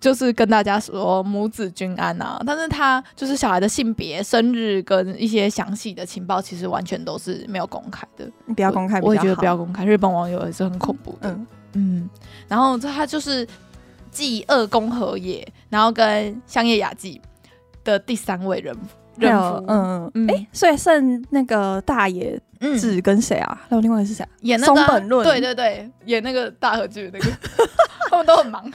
[0.00, 8.26] 就是跟大家说母子均安啊，但是他就是小孩的性别、生日跟一些详细的情报，其实完全都是没有公开的。
[8.46, 9.84] 你不要公开，我也觉得不要公开。
[9.84, 12.10] 日本网友也是很恐怖的，嗯嗯。
[12.48, 13.46] 然后他就是。
[14.14, 17.20] 继二宫和也，然后跟香叶雅纪
[17.82, 18.74] 的第三位人
[19.18, 22.40] 人夫，嗯嗯，哎、欸，所以剩那个大野
[22.80, 23.60] 智跟谁啊？
[23.68, 24.24] 还有另外是谁？
[24.42, 27.30] 演那个松本论，对对对，演那个大和剧的那个，
[28.08, 28.72] 他们都很忙。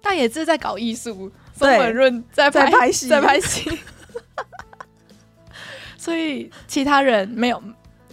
[0.00, 3.78] 大野智在搞艺术，松本润在拍戏，在拍戏。
[5.98, 7.62] 所以其他人没有，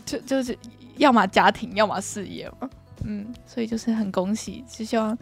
[0.05, 0.55] 就就是
[0.97, 2.69] 要么家庭，要么事业嘛。
[3.05, 5.17] 嗯，所以就是很恭喜，就希望。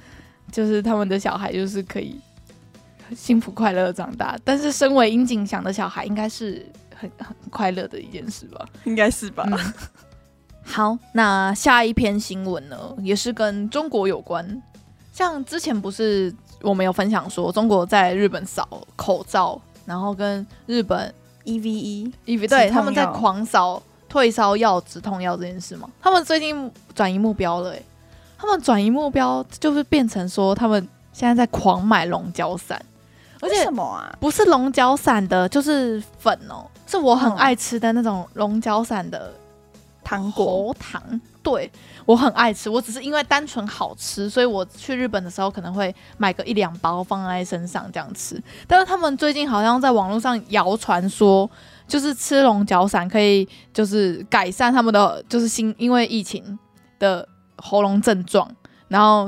[0.55, 2.17] 就是他们的小孩，就是可以
[3.13, 4.39] 幸福快乐长大。
[4.45, 6.65] 但是，身为樱井翔的小孩，应该是
[6.95, 8.65] 很很快乐的一件事吧？
[8.85, 9.73] 应该是吧、嗯。
[10.63, 14.61] 好，那下一篇新闻呢，也是跟中国有关。
[15.11, 25.89] 像之前不是我们有分享说，中国在日本扫口罩，然后跟日本 EVE EVE 对他们在狂扫退烧药、止痛药这件事吗？
[26.01, 27.83] 他们最近转移目标了、欸，哎。
[28.37, 32.79] 他们转移目标，就是变成说，他们现在在狂买龙角散，
[33.41, 34.15] 而且什么啊？
[34.19, 39.33] 不是龙角散的，就是粉哦，是我很爱吃的那种龙角散的
[40.03, 41.01] 糖果糖。
[41.41, 41.71] 对，
[42.07, 48.41] 我很爱吃，我只是因为单纯好吃，所以我去日本的时候可能会买个一两包放在身上这样吃。
[48.65, 51.47] 但是他们最近好像在网络上谣传说，
[51.87, 56.57] 就是吃龙角散可以就是改善他们的就是心因为疫情
[56.97, 57.27] 的
[57.57, 58.49] 喉咙症状，
[58.87, 59.27] 然后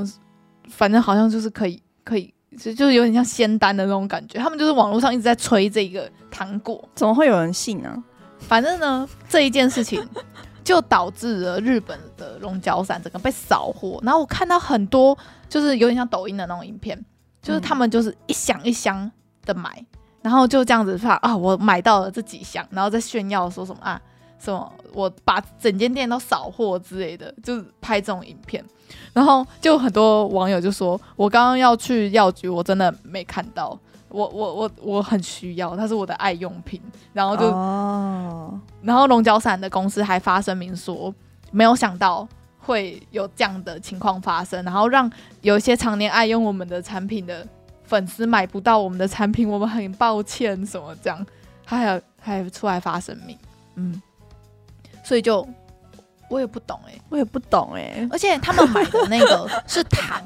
[0.70, 4.40] 反正好像就是可以可以就就是有点像仙丹的那种感觉。
[4.40, 8.04] 他们就是网络上一直在吹这个糖果，怎么会有人信呢？
[8.40, 10.08] 反正呢，这一件事情
[10.64, 14.00] 就导致了日本的龙角散整个被扫货。
[14.04, 15.18] 然后我看到很多
[15.50, 17.04] 就是有点像抖音的那种影片，
[17.42, 19.12] 就是他们就是一箱一箱
[19.44, 19.84] 的买，
[20.22, 24.00] 然后就这样子发啊，我买到了这几箱，然后再炫耀说什么啊，
[24.40, 28.64] 什么我把整间店都扫货之类的，就是拍这种影片。
[29.14, 33.78] 然后就很多网友就说，我刚刚要去药局，我真的没看到。
[34.10, 36.82] 我我我我很需要，它是我的爱用品，
[37.12, 38.54] 然后就，oh.
[38.82, 41.14] 然后龙角散的公司还发声明说，
[41.52, 42.26] 没有想到
[42.58, 45.12] 会有这样的情况发生，然后让
[45.42, 47.46] 有一些常年爱用我们的产品的
[47.84, 51.28] 粉丝买不到我们的产品，我们很抱歉，什么这样，
[51.66, 53.38] 他还还出来发声明，
[53.76, 54.02] 嗯，
[55.08, 55.48] 所以就
[56.30, 60.22] 我也不懂哎、欸，我也不懂哎、欸，而且他们买的那个 是糖。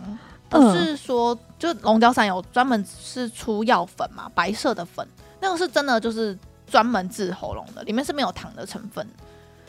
[0.49, 5.07] 不是说，就龙角散有专门是出药粉嘛，白色的粉，
[5.39, 9.07] 那个是真的就是专门治喉咙的，里面是没有糖的成分，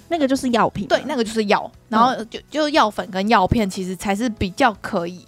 [0.09, 5.25] 那个就是药品，对，那个就是药，然后就就药粉跟药片其实才是比较可以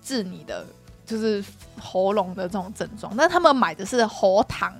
[0.00, 0.64] 治你的
[1.04, 1.44] 就是
[1.80, 4.72] 喉咙的这种症状，但他们买的是喉糖，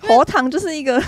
[0.00, 0.98] 喉糖就是一个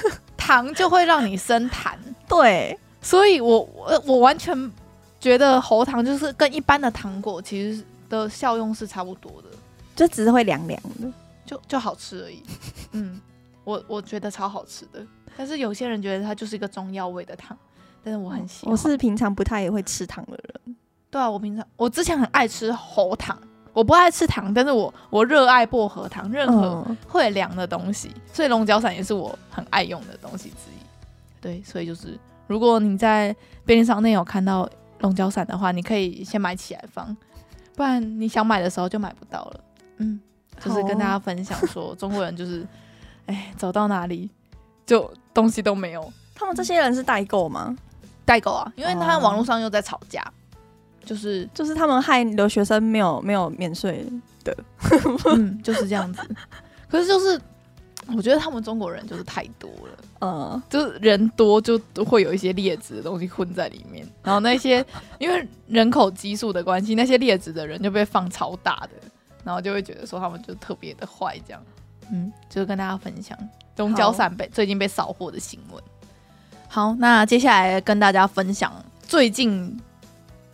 [0.46, 1.94] 糖就会让你生痰，
[2.28, 4.72] 对，所以我我我完全
[5.18, 7.84] 觉得喉糖就是跟一般的糖果其实。
[8.08, 9.48] 的效用是差不多的，
[9.96, 11.12] 就只是会凉凉的，
[11.44, 12.40] 就就好吃而已。
[12.94, 13.20] 嗯，
[13.64, 15.04] 我我觉得超好吃的，
[15.36, 17.58] 但是有些人觉得它就是一个中药味的糖，
[18.04, 18.70] 但是我很喜欢。
[18.70, 20.76] 我是平常不太也会吃糖的人。
[21.10, 23.36] 对啊，我平常我之前很爱吃喉糖，
[23.76, 30.80] 我不爱吃糖，但是我我热爱薄荷糖，任何会凉的东西，嗯、所以龙角散也是我很爱用的东西之一。
[31.42, 34.66] 对，所以就是如果你在便利商店有看到
[35.00, 37.14] 龙角散的话，你可以先买起来放。
[37.74, 39.60] 不然你想买的时候就买不到了。
[39.98, 40.18] 嗯，
[40.58, 42.66] 就是跟大家分享说，中国人就是，
[43.26, 44.30] 哎，走到哪里
[44.86, 46.10] 就东西都没有。
[46.34, 47.76] 他们这些人是代购吗？
[48.24, 50.24] 代购啊，因为他网络上又在吵架，
[51.06, 54.04] 就是就是他们害留学生没有没有免税
[54.44, 54.54] 的，
[55.32, 56.20] 嗯，就是这样子。
[56.90, 57.40] 可是就是。
[58.14, 64.84] 我觉得他们中国人就是太多了，嗯，就是人多就都会有一些劣质的东西混在里面，然后那些
[65.18, 68.90] 因为人口基数的关系，那些劣质的人就被放超大的，
[69.42, 71.60] 然后就会觉得说他们就特别的坏，这样，
[72.12, 73.36] 嗯，就是跟大家分享
[73.74, 75.82] 东交散被最近被扫货的新闻。
[76.68, 79.76] 好，那接下来跟大家分享最近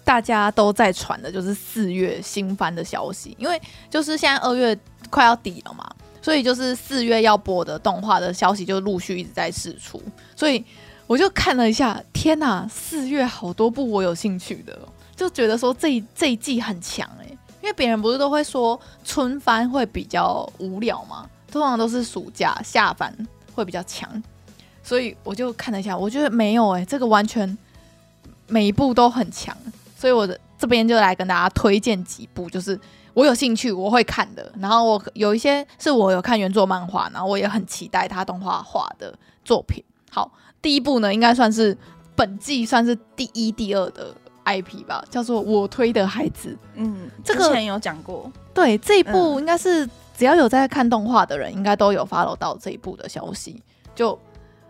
[0.04, 4.78] 大家都在传的就是四月新番的消息，因为就是现在二月
[5.10, 5.88] 快要底了嘛。
[6.24, 10.00] 所以就是四月要播的动画的消息就陆续一直在释出，
[10.36, 10.64] 所以
[11.08, 14.78] 我就看了一下，天呐，四月好多部我有兴趣的，
[15.16, 21.28] 就觉得说这一 这一季很强诶、欸，因为别人不是都会说春番会比较无聊吗？
[21.50, 23.12] 通常都是暑假下番
[23.56, 24.08] 会比较强，
[24.80, 27.58] 所以我就看了一下，我觉得没有诶、欸，这个完全
[28.46, 29.56] 每一部都很强，
[30.02, 32.78] 所以我的这边就来跟大家推荐几部，就是。
[33.14, 34.50] 我有兴趣，我会看的。
[34.58, 39.84] 然后我有一些是我有看原作漫画，然后我也很期待他动画化的作品。
[40.10, 40.32] 好，
[40.62, 41.76] 第一部呢，应该算是
[42.16, 44.14] 本季算是第一、第二的
[44.46, 46.48] IP 吧，叫做《我推的孩子》。
[46.76, 48.32] 嗯，这个之前有讲过。
[48.54, 49.86] 对，这一部应该是
[50.16, 53.62] 只要有在看动画的人，应该都有 follow 到这一部的消息。
[53.94, 54.18] 就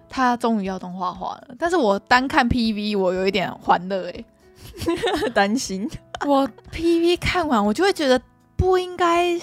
[0.08, 4.24] 他终于要动画化了，但是我单看 PV，我有一点欢乐哎，
[5.34, 5.88] 担心。
[6.26, 8.20] 我 PV 看完，我就会觉得。
[8.54, 9.36] 不应该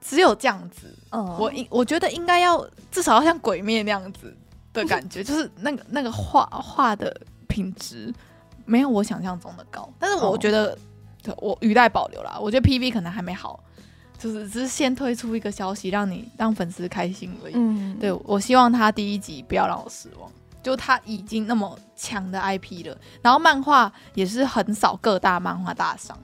[0.00, 4.36] 只有这样子，嗯，我应我觉得应该要至少要像鬼灭那样子
[4.72, 7.16] 的感觉， 就是那个那个画画的
[7.46, 8.12] 品质
[8.64, 10.76] 没有我想象中的高，但是我觉得
[11.36, 13.62] 我语带保留啦，我觉得 PV 可能还没好，
[14.18, 17.52] 就是只是先推出一个消息让你让粉丝开心而已。
[17.54, 20.28] 嗯，对，我希望他第一集不要让我失望，
[20.64, 26.18] 就他已经那么强的 IP 了，然后漫画也是横扫各大漫画大赏。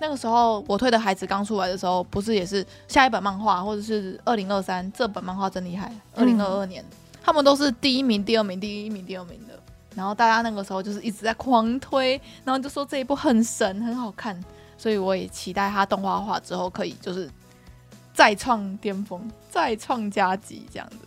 [0.00, 6.84] 那个时候，我推的孩子刚出来的时候，不是也是下一本漫画，或者是二零二三这本漫画真厉害，二零二二年，
[7.22, 9.58] 他们都是第一名、第二名、第一名、第二名的。
[9.94, 14.38] 然后大家那个时候就是一直在狂推，然后就说这一部很神，很好看。
[14.76, 17.28] 所以我也期待它动画化之后可以就是
[18.14, 20.98] 再创巅峰，再创佳绩这样子。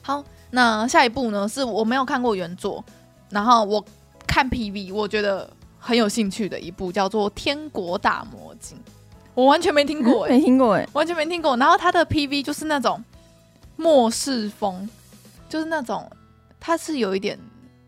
[0.00, 0.22] 好，
[0.54, 1.48] 那下一部呢？
[1.48, 2.82] 是我没有看过原作，
[3.28, 3.84] 然后我
[4.26, 5.50] 看 PV，我觉得。
[5.86, 8.74] 很有兴趣的一部叫做《天国大魔镜》，
[9.34, 11.54] 我完全没听过、欸，没听过哎、欸，完全没听过。
[11.58, 13.04] 然后它的 PV 就是那种
[13.76, 14.88] 末世风，
[15.46, 16.10] 就是那种
[16.58, 17.38] 它是有一点，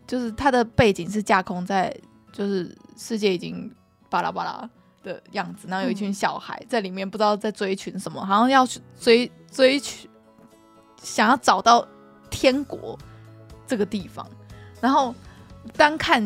[0.05, 1.91] 就是它的背景是架空在
[2.31, 3.67] 就是世界已经
[4.11, 4.69] 巴拉巴拉
[5.01, 10.07] 的样子，然后有一群小孩在里面，不知道在追寻什么，好像要去追追寻，
[11.01, 11.83] 想要找到
[12.29, 12.97] 天国
[13.65, 14.25] 这个地方。
[14.79, 15.13] 然后
[15.75, 16.23] 单看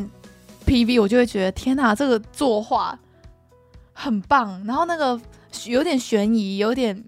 [0.66, 2.97] PV，我就会觉得天哪，这个作画
[3.93, 5.20] 很棒，然后那个
[5.66, 7.04] 有点悬疑，有点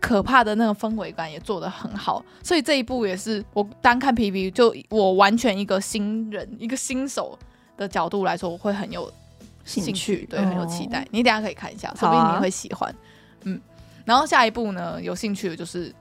[0.00, 7.38] 可怕的那个氛围感也做得很好，所以这一部也是我单看 PV 就我完全一个新人一个新手
[7.76, 9.10] 的角度来说，我会很有
[9.64, 11.02] 兴趣，兴趣对，很有期待。
[11.02, 12.90] 哦、你等下可以看一下，说不定你会喜欢。
[12.90, 12.96] 啊、
[13.42, 13.60] 嗯，
[14.04, 15.94] 然后下一部呢，有兴趣的就是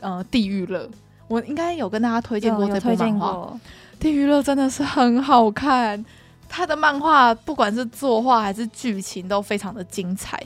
[0.00, 0.86] 呃《地狱乐》，
[1.30, 3.28] 我应该有跟大家推荐过这部漫画，
[4.00, 6.04] 《地狱乐》真的是很好看。
[6.48, 10.42] 他的漫画不管是作画还是剧情都非常的精彩，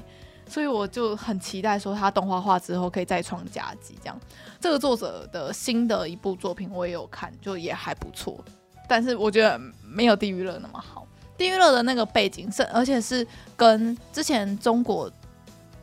[0.46, 3.94] 所以我就很期待说他动画化之后可以再创佳绩。
[4.02, 4.20] 这样，
[4.60, 8.38] 这个作者的新的一部作品我也有看，就也还不错，
[8.86, 11.06] 但是我觉得没有《地狱乐》那么好。
[11.38, 13.26] 《地狱乐》的那个背景是，而且是
[13.56, 15.10] 跟之前中国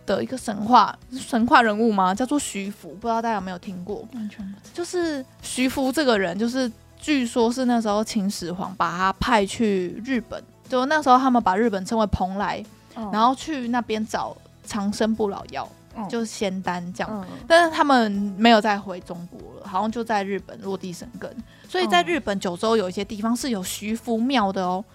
[0.05, 2.13] 的一个神话神话人物吗？
[2.13, 4.07] 叫做徐福，不知道大家有没有听过？
[4.13, 4.71] 完全不知道。
[4.73, 6.71] 就是徐福这个人，就是。
[7.03, 10.39] 据说是那时候秦始皇把他派去日本，
[10.69, 17.09] 就那时候他们把日本称为蓬莱，哦、然后去那边找长生不老药，哦、就是仙丹这样。
[17.11, 21.35] 嗯、但是他们没有再回中国了，好像就在日本落地生根。
[21.67, 24.85] 所以在日本九州有一些地方是有徐福庙的哦，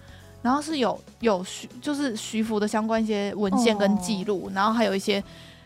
[0.47, 5.21] 然后是有有徐就是徐福的相关一些文献跟记录，哦、然后还有一些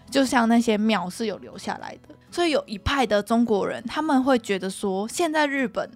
[0.09, 2.15] 就像那些庙是有留下来的。
[2.31, 5.89] 所以有一派的中国人他们会觉得说，现在日本。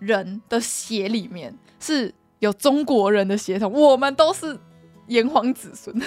[0.00, 4.58] 人的血里面是有中国人的血统，我们都是
[5.06, 5.98] 炎黄子孙。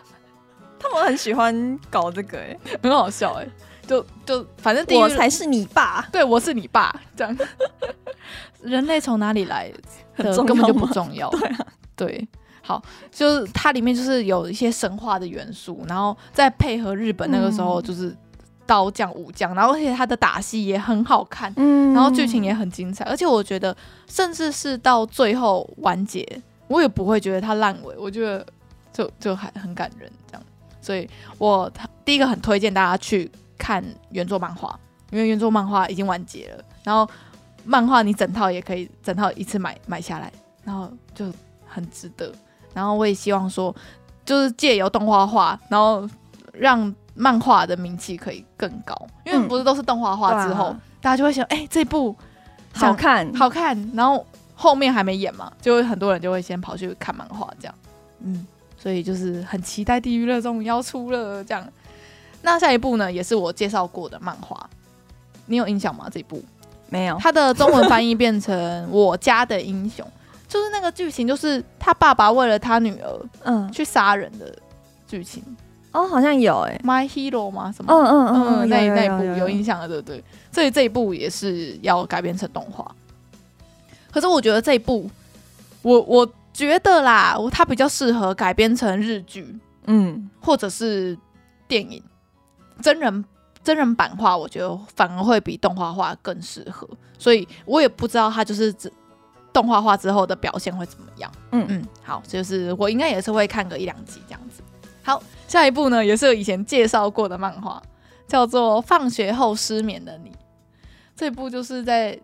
[0.78, 3.48] 他们很喜欢搞这个、欸，哎， 很好笑、欸，哎，
[3.86, 7.36] 就就反正我才是你爸，对，我是你爸，这样。
[8.64, 9.70] 人类从哪里来
[10.16, 12.28] 的 根本就不重要，对啊，对，
[12.62, 18.08] 好，就是它里面就是有一些神话的元素，然后再配合日本那个时候就是。
[18.08, 18.16] 嗯
[18.66, 26.26] 刀匠、武将，然后而且他的打戏也很好看，嗯，然后剧情也很精彩，而且我觉得，甚至是到最后完结，
[26.68, 28.46] 我也不会觉得它烂尾，我觉得
[28.90, 30.42] 就就还很感人这样，
[30.80, 31.06] 所以
[31.36, 31.70] 我
[32.06, 37.06] 第一个很推荐大家去看原作漫画，因为原作漫画已经完结了，然后
[37.64, 40.32] 漫画你整套也可以整套一次买买下来，
[40.64, 41.26] 然后就
[41.66, 42.32] 很值得，
[42.72, 43.74] 然后我也希望说，
[44.24, 46.08] 就是借由动画化，然后
[46.52, 46.94] 让。
[47.16, 48.92] 漫画的名气可以更高，
[49.24, 52.12] 因为不是都是动画化之后，大家就会想，哎、欸，这部
[52.72, 57.74] 好看，好看，然后后面还没演嘛，就会很多人就会先跑去看漫画，这样，
[58.18, 58.44] 嗯，
[58.76, 61.64] 所以就是很期待《地狱乐》终于要出了，这样。
[62.42, 64.68] 那下一部呢，也是我介绍过的漫画，
[65.46, 66.08] 你有印象吗？
[66.10, 66.42] 这一部
[66.88, 68.54] 没有，他的中文翻译变成
[68.90, 70.04] 《我家的英雄》，
[70.48, 74.54] 就是那个剧情，就是他爸爸为了他女儿，嗯，去杀人的
[75.06, 75.42] 剧情。
[75.92, 77.72] 哦，好像有哎，My Hero 吗？
[77.74, 77.94] 什么？
[77.94, 80.24] 嗯嗯嗯，那那一部有印象的，对不对？
[80.50, 82.84] 所以这一部也是要改编成动画。
[84.12, 85.08] 可是我觉得这一部，
[85.82, 89.56] 我我觉得啦，它比较适合改编成日剧，
[89.86, 91.16] 嗯，或者是
[91.68, 92.02] 电影
[92.82, 93.24] 真人
[93.64, 96.88] 真人版画，我觉得反而会比动画画更适合。
[97.18, 98.72] 所以我也不知道它就是
[99.52, 101.32] 动画化之后的表现会怎么样。
[101.52, 104.62] 嗯嗯，好，就是我应该也是会看个一两集这样子。
[105.02, 105.20] 好。
[105.46, 107.80] 下一部呢，也是我以前介绍过的漫画，
[108.26, 110.30] 叫做《放学后失眠的你》。
[111.14, 112.18] 这部就是在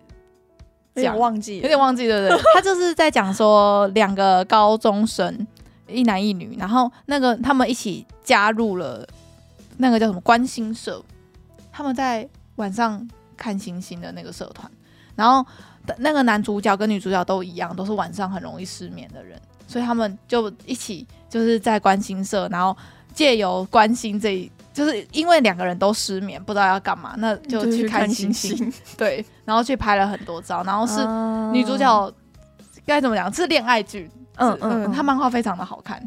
[0.96, 2.42] 讲，忘记，有点忘记， 对不对？
[2.54, 5.46] 他就是在讲说两个高中生，
[5.86, 9.06] 一男一女，然后那个他们一起加入了
[9.76, 11.00] 那个叫什么关心社，
[11.80, 13.08] 他们在晚上
[13.38, 14.70] 看星星的那个社团。
[15.16, 15.44] 然后
[15.96, 22.76] 那个男主角跟女主角都一样，都是晚上很容易失眠的人，所以他们就一起就是在关心社，然后。
[23.12, 28.56] 借由关心这一，就是因为两个人都失眠，不知道要干嘛，那就去看星星。
[28.56, 31.04] 星星对，然后去拍了很多照，然后是
[31.50, 32.12] 女主角
[32.86, 33.30] 该、uh、怎么讲？
[33.34, 36.00] 是恋爱剧，嗯嗯，她漫画非常的好看。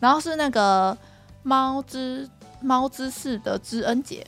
[0.00, 0.98] 然后是那个
[1.44, 2.28] 猫之
[2.60, 4.26] 猫之士的知恩姐，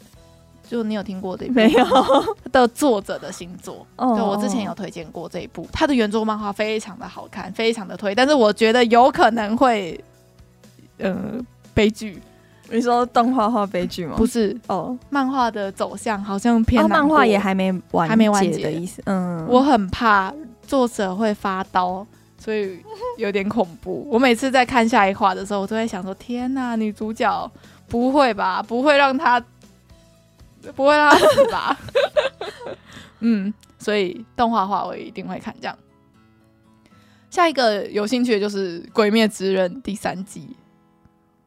[0.74, 1.86] 就你有听过这部没有
[2.50, 3.86] 的作者的新作？
[3.96, 10.02] 哦，对，我之前有推荐过这一部，他的原作漫画非常的好看，非常的推，但是我觉得有可能会，
[10.98, 11.14] 呃。
[11.72, 12.22] 悲剧，
[12.70, 14.14] 你说动画化悲剧吗？
[14.16, 19.02] 不是哦，漫画的走向好像偏、哦、漫画也还没完，还没完结的意思。
[19.06, 20.32] 嗯，我很怕
[20.64, 22.06] 作者会发刀，
[22.38, 22.78] 所以
[23.18, 24.06] 有点恐怖。
[24.08, 27.50] 我每次在看下一话的时候，我都在想说：天哪，女主角
[27.88, 28.62] 不会吧？
[28.62, 29.44] 不会让她，
[30.72, 31.78] 不会让她死吧？
[33.20, 35.54] 嗯，所以动画化我一定会看。
[35.60, 35.76] 这样，
[37.30, 40.56] 下一个有兴趣的就是《鬼灭之刃》第三季。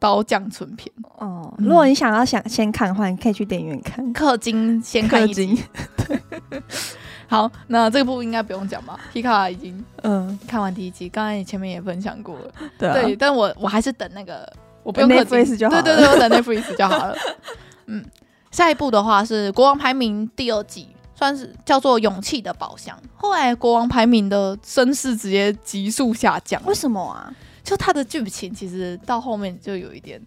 [0.00, 0.88] 刀匠村篇
[1.18, 4.14] 哦，如果你想要想先看的话，你可以去电影院看。
[4.14, 5.60] 氪金先看一集。
[6.06, 6.62] 对，
[7.26, 12.52] 好，那这部应该不用讲吧？Hikka 已经嗯看完第一集，刚才你前面也分享过了。
[12.78, 14.48] 对，对，但我我还是等那个，
[14.84, 15.82] 我不用氪金就好了。
[15.82, 17.16] 对对对，我等 Netflix 就好了。
[17.86, 18.04] 嗯，
[18.50, 22.96] 下一部的话是《国王排名》第二季，算是叫做《勇气的宝箱》。
[23.16, 27.32] 后来《国王排名》的声势直接急速下降，为什么啊？
[27.62, 30.20] 就它的剧情其实到后面就有一点，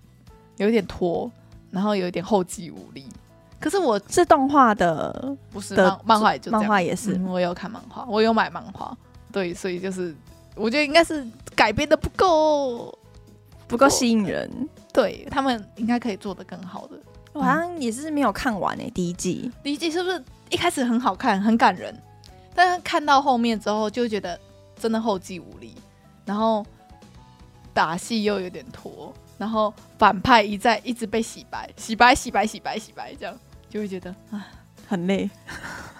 [0.58, 1.32] 有一点拖，
[1.72, 3.06] 然后有一点后继无力。
[3.60, 7.26] 可是我是动画的，不是漫漫画，就漫画也是、嗯。
[7.26, 8.96] 我有看漫画，我有买漫画，
[9.32, 10.16] 对，所以就是
[10.56, 12.98] 我觉得应该是改编的不够，
[13.68, 14.70] 不够吸引人。
[14.94, 16.96] 对，他们应该可以做的更好的。
[17.34, 21.96] 我好像也是没有看完诶、欸，第一季，第一季是不是一开始很好看，很感人？
[22.54, 24.40] 但是看到后面之后，就觉得
[24.80, 25.76] 真的后继无力，
[26.26, 26.66] 然后。
[27.74, 33.34] 打戏又有点拖，然后反派一再一直被洗白，洗白，洗白，洗白，洗白，这样
[33.70, 34.46] 就会觉得啊
[34.86, 35.30] 很累。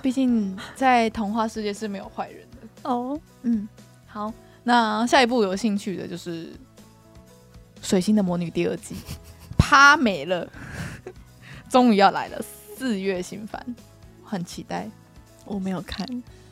[0.02, 2.58] 毕竟在童话世界是没有坏人的
[2.92, 3.18] 哦。
[3.44, 3.66] 嗯，
[4.06, 4.34] 好，
[4.66, 6.48] 那下一部有兴趣的就是
[7.82, 8.98] 《水星的魔女》第二季，
[9.72, 10.46] 趴没了，
[11.72, 12.38] 终于要来了，
[12.78, 13.66] 四月新番，
[14.22, 14.90] 很期待。
[15.46, 16.06] 我没有看，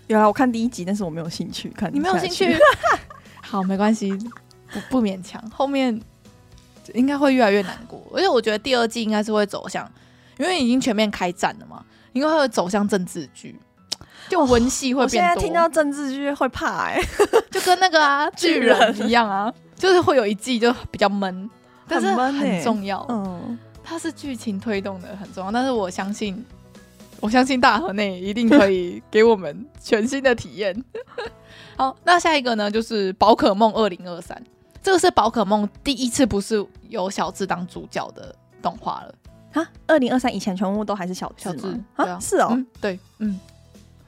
[0.08, 1.94] 有啊，我看第一集，但是我没有兴趣看。
[1.94, 2.58] 你没有兴趣？
[3.44, 4.18] 好，没关系。
[4.72, 6.00] 不不勉强， 后面
[6.94, 9.86] 应该会越来越难过，而且我觉得第二季应该是会走向，
[10.38, 13.60] 因为已经全面开战了嘛，应该会走向政治剧，
[14.30, 15.30] 就文戏会变多。
[15.30, 17.04] 哦、我现在听到政治剧会怕哎、欸，
[17.52, 21.50] 就跟那个啊巨人一样啊，就是会有一季就比较闷，
[21.90, 26.46] 但是很重要，嗯，它是剧情推动的很重要，但是我相信，
[27.20, 30.84] 我相信大河内一定可以给我们全新的体验。
[31.76, 34.42] 好，那下一个呢，就是宝可梦二零二三。
[34.82, 39.14] 这个是宝可梦第一次不是由小智当主角的动画了。
[39.54, 39.68] 啊！
[39.88, 42.20] 二零二三以前全部都还是小智，小智啊，啊？
[42.20, 43.40] 是哦，嗯，对，嗯，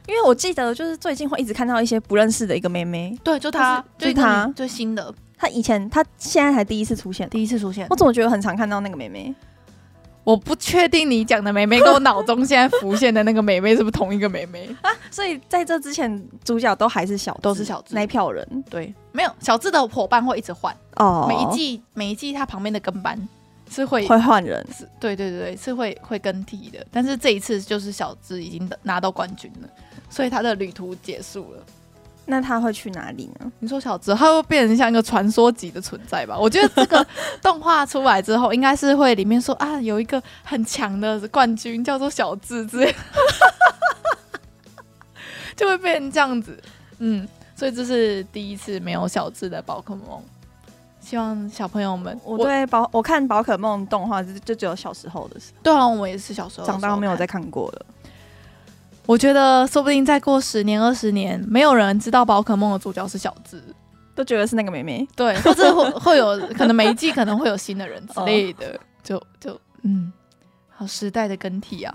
[0.07, 5.11] 因为我记得就是最近会一直看到一些不认识的一个妹妹，对，就她，就是她，最新的，
[5.41, 9.33] 她以前她现在才第一次出现，第一次出现，我怎么觉得很常看到那个妹妹？
[10.23, 14.91] 我不确定你讲的妹妹跟我脑中现在浮现的那个妹妹是不是同一个妹妹 啊？
[15.09, 18.63] 所以在这之前，主角都还是小，都是小智那一票人。
[18.69, 21.25] 对，没有小智的伙伴会一直换哦。
[21.27, 23.17] 每一季每一季他旁边的跟班
[23.67, 26.85] 是会会换人，是，对对对，是会会更替的。
[26.91, 29.67] 但是这一次就是小智已经拿到冠军了，
[30.07, 31.63] 所以他的旅途结束了。
[32.31, 33.51] 那他会去哪里呢？
[33.59, 36.39] 你说小智，他会变成像一个传说级的存在吧？
[36.39, 37.05] 我觉得这个
[37.43, 42.95] 动画出来之后，应该是会里面说啊，有一个很强的冠军叫做小智之类，
[45.57, 46.57] 就会变成这样子。
[46.99, 50.23] 嗯，所以这是第一次没有小智的宝可梦。
[51.01, 55.51] 希望小朋友们，我对宝，我看宝可梦动画就就只有小时候的事。
[55.61, 57.85] 对啊，我也是小时候，长大没有再看过了。
[59.07, 63.61] 我觉得说不定再过十年二十年，没有人知道宝可梦的主角是小智，
[64.15, 65.05] 都觉得是那个妹妹。
[65.15, 70.13] 对，或者会 会有可能每一季可能会有新的人之类的，就就嗯，
[70.69, 71.93] 好时代的更替啊。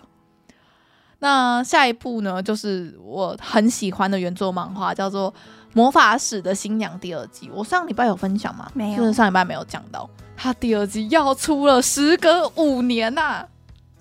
[1.21, 5.33] 那下一部呢，就是我很喜欢的原作漫画，叫做
[5.73, 7.51] 《魔法使的新娘》第二季。
[7.55, 8.71] 我上礼拜有分享吗？
[8.75, 13.49] 没有，就是上礼拜没有讲到，它第二季要出了，时隔五年呐、啊，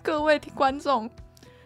[0.03, 1.10] 各位观众。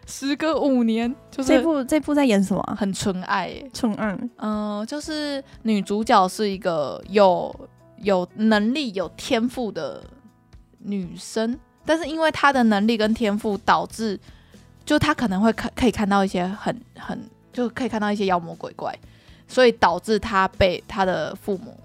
[0.06, 2.76] 时隔五年，就是这部这部在演什么？
[2.78, 4.12] 很纯爱、欸，纯爱。
[4.36, 7.54] 嗯、呃，就是女主角是一个有
[7.98, 10.02] 有能力、有天赋的
[10.78, 14.18] 女生，但是因为她的能力跟天赋，导致
[14.84, 17.20] 就她可能会看可以看到一些很很
[17.52, 18.96] 就可以看到一些妖魔鬼怪，
[19.46, 21.76] 所以导致她被她的父母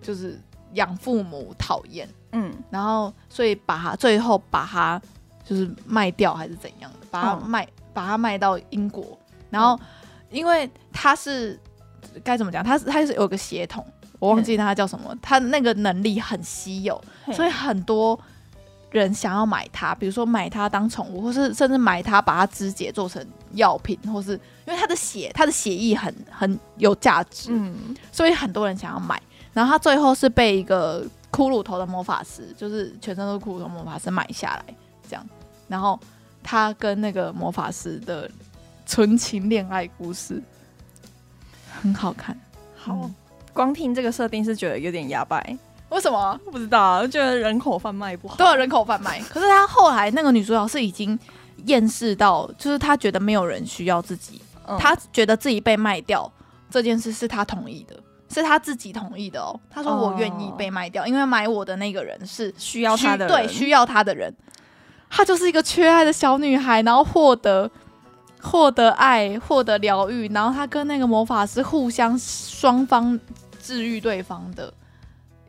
[0.00, 0.40] 就是
[0.74, 2.08] 养父母讨厌。
[2.32, 5.02] 嗯，然后所以把她最后把她
[5.50, 6.98] 就是卖掉还是怎样的。
[7.10, 9.18] 把它卖，把它卖到英国，
[9.50, 9.76] 然后
[10.30, 11.58] 因为他是
[12.22, 12.62] 该怎么讲？
[12.62, 13.84] 他是他是有个血统，
[14.20, 15.12] 我忘记他叫什么。
[15.20, 18.16] 他那个能力很稀有，所以很多
[18.92, 24.34] 人想要买它，比如说买它当宠物，或是甚至买它把它肢解做成药品，或是
[24.66, 29.20] 因为他的血，他的血液很很有价值，嗯，所以很多人想要买。
[29.52, 34.74] 然后他最后是被一个骷髅头的魔法师，就是全身都是骷髅头魔法师买下来，
[35.08, 35.26] 这样，
[35.70, 35.96] 然后。
[36.42, 38.28] 他跟那个魔法师的
[38.86, 40.42] 纯情恋爱故事
[41.70, 42.34] 很好看。
[42.74, 43.14] 好，嗯、
[43.52, 45.54] 光听这个设定是觉得有点牙白。
[45.90, 46.40] 为什么？
[46.50, 48.36] 不知道，就觉得人口贩卖不好。
[48.36, 49.20] 对，人口贩卖。
[49.28, 51.16] 可是他后来那个女主角是已经
[51.66, 56.32] 厌世到，就是她觉得没有人需要自己嗯、他觉得自己被卖掉
[56.70, 57.94] 这件事是他同意的，
[58.30, 59.60] 是他自己同意的哦。
[59.68, 64.34] 他说我愿意被卖掉，哦、因为买我的那个人是需要他的人，对，需要他的人。
[65.10, 67.70] 她就是一个缺爱的小女孩，然后获得
[68.40, 73.18] 获得爱，获得疗愈，然后她跟那个魔法师互相双方
[73.60, 74.72] 治愈对方的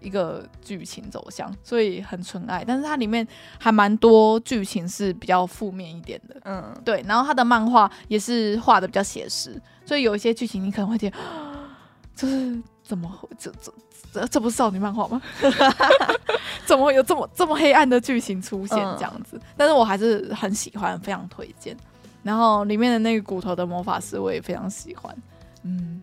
[0.01, 2.65] 一个剧情走向，所以很纯爱。
[2.67, 3.25] 但是它里面
[3.59, 7.05] 还蛮多剧情是比较负面一点的，嗯，对。
[7.07, 11.17] 然后他的漫画也是画的比较写实，所以有一些剧情你可能会觉得，
[12.15, 12.59] 就 是
[12.91, 13.73] 怎么会这这。
[14.13, 15.21] 这这不是少女漫画吗？
[16.67, 19.37] 怎么会有这么这么黑暗的剧情出现这样子？
[19.37, 21.77] 嗯、但是我还是很喜欢，非常推荐。
[22.21, 25.15] 然后里面的那个骨头的魔法师我也非常喜欢，
[25.63, 26.01] 嗯，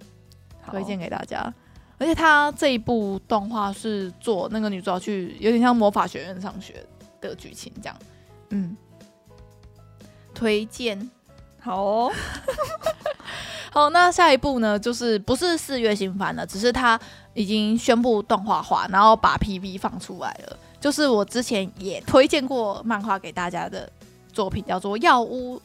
[0.71, 1.53] 推荐给大家。
[1.99, 6.83] 而且他这一部动画是做那个女主角去有点像魔法学院上学
[7.21, 7.97] 的剧情这样，
[8.49, 8.75] 嗯，
[10.33, 11.11] 推荐。
[11.69, 12.13] 好哦。
[13.71, 14.79] 好，那下一部呢？
[14.79, 16.99] 就是不是四月新番了，只是他
[17.35, 20.57] 已经宣布动画化，然后把 PV 放出来了。
[20.81, 23.87] 就是我之前也推荐过漫画给大家的
[24.33, 25.59] 作品，叫做《药屋》，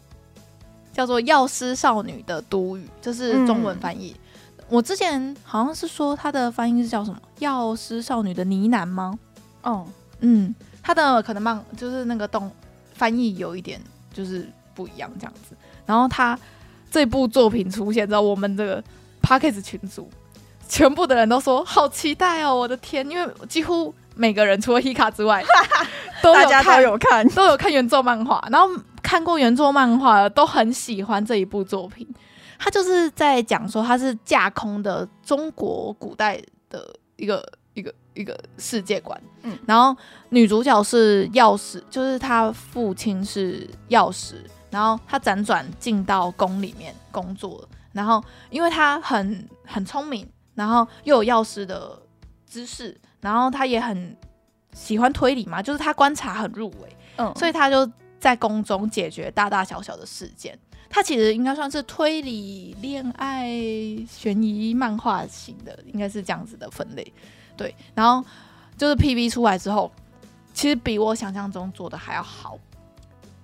[0.92, 4.14] 叫做《药师少女的独语》，这是中文翻译。
[4.58, 9.18] 嗯、我之前好像是说它的翻译是叫什么《药师少女的呢喃》吗？
[9.62, 9.88] 哦，
[10.20, 12.52] 嗯，它的可能漫就是那个动
[12.94, 13.80] 翻译有一点
[14.12, 14.46] 就是
[14.76, 15.56] 不一样这样子。
[15.86, 16.38] 然后他。
[16.92, 18.84] 这部作品出现在我们这个
[19.20, 20.08] Podcast 群组，
[20.70, 22.54] 全部的人都说好期待哦！
[22.54, 25.44] 我的天，因为几乎每个人除了 Hika 之外，
[26.22, 28.70] 都有看，大家都有看，都有看原作漫画，然后
[29.02, 32.08] 看过原作漫画的都很喜欢这一部作品。
[32.60, 39.20] 他就是在讲说，他是架空的中国古代的一个一个一个世界观。
[39.42, 44.46] 嗯，然后女主角是药师，就是她父亲是药师。
[44.74, 52.02] 然后他辗转进到宫里面工作，然后因为他很很聪明，然后又有药师的
[52.48, 54.18] 知识，然后他也很
[54.74, 57.88] 喜欢推理嘛，就是他观察很入微，嗯，所以他就
[58.20, 60.58] 在宫中解决大大小小的事件。
[60.90, 63.48] 他其实应该算是推理、恋爱、
[64.10, 67.14] 悬疑漫画型的，应该是这样子的分类。
[67.56, 68.28] 对，然后
[68.76, 69.92] 就是 PV 出来之后，
[70.52, 72.58] 其实比我想象中做的还要好。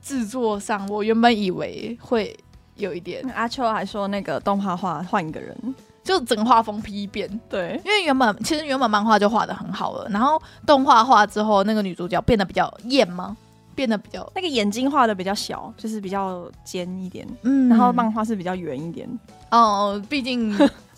[0.10, 2.36] 制作上，我原本以为会
[2.74, 3.24] 有一点。
[3.36, 5.56] 阿秋还说，那个动画画换一个人，
[6.04, 7.30] 就整个画风批变。
[7.48, 13.38] 对，因为原本其实原本漫画就画的很好了，然后动画画之后，那个女主角变得比较艳吗？
[13.76, 17.28] 变得比较那个眼睛画的比较小，就是比较尖一点。
[17.44, 19.08] 嗯，然后漫画是比较圆一点。
[19.52, 20.58] 哦，毕竟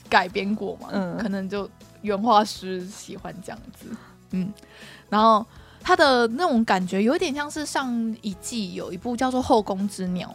[0.09, 1.69] 改编过嘛， 嗯，可能就
[2.01, 3.87] 原画师喜欢这样子。
[4.31, 4.53] 嗯，
[5.09, 5.45] 然后。
[5.81, 10.27] 他的那种感觉有点像是上一季有一部叫做《后宫之鸟》，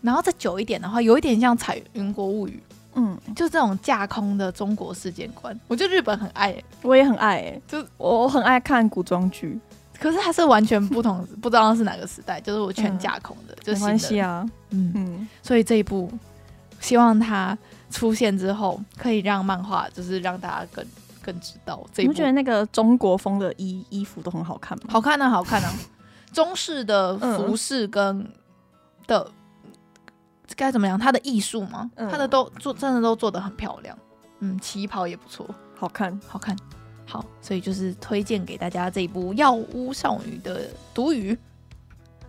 [0.00, 2.62] 然后再久一点的话，有一点像《彩云国物语》。
[2.94, 9.58] 嗯，就这种架空的中国世界观，我觉得日本很爱、欸，我也很爱、欸，就我很爱看古装剧，
[9.98, 16.12] 可是它是完全不同，不知道是哪个时代，就是我全架空的，嗯、就没关系啊，嗯嗯，所以这一部
[16.80, 17.56] 希望它
[17.90, 20.84] 出现之后，可以让漫画就是让大家更。
[21.22, 24.84] 更知道这一，你不觉得那个中国风的衣衣服都很好看吗？
[24.88, 25.72] 好看啊，好看啊！
[26.32, 28.26] 中式的服饰跟
[29.06, 29.30] 的
[30.56, 30.98] 该、嗯、怎么样？
[30.98, 33.96] 它的艺术吗，嗯、它的都做真的都做的很漂亮。
[34.40, 35.46] 嗯，旗袍也不错，
[35.76, 36.56] 好看，好看。
[37.06, 41.34] 好，所以就是推荐给大家这一部《药屋少女的毒语》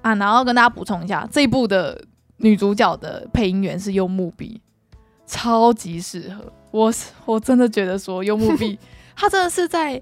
[0.01, 0.13] 啊。
[0.15, 2.03] 然后跟大家补充一下，这一部的
[2.37, 4.61] 女主角的配音员是柚木笔，
[5.25, 6.51] 超级适合。
[6.73, 6.91] 我
[7.25, 8.79] 我真的觉得说柚木碧，
[9.15, 10.01] 她真的是在，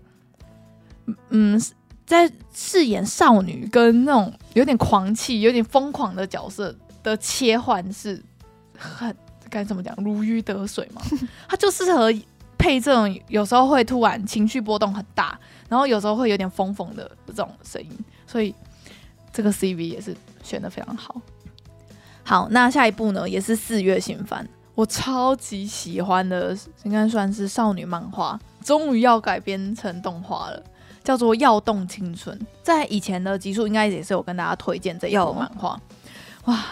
[1.30, 1.62] 嗯，
[2.06, 8.24] 在饰演少女跟那种有点狂气、有点疯狂的角色的切换是
[8.78, 9.14] 很
[9.50, 11.02] 该怎么讲如鱼得水嘛。
[11.50, 12.10] 她就适合
[12.58, 17.90] 配这种有时候会突然情绪波动很大，然后有时候会有点疯疯的这种声音，
[18.26, 18.56] 所以
[19.34, 21.22] 这个 CV 也是选的非常好。
[22.24, 24.48] 好，那下一部呢也是四月新番。
[24.74, 30.64] 我超级喜欢的，应该算是少女漫画，终于要改编成动画了，
[31.04, 32.38] 叫做《耀动青春》。
[32.64, 35.80] 在以前的集数，应该也是有跟大家推荐这一部漫画。
[36.46, 36.64] 哇，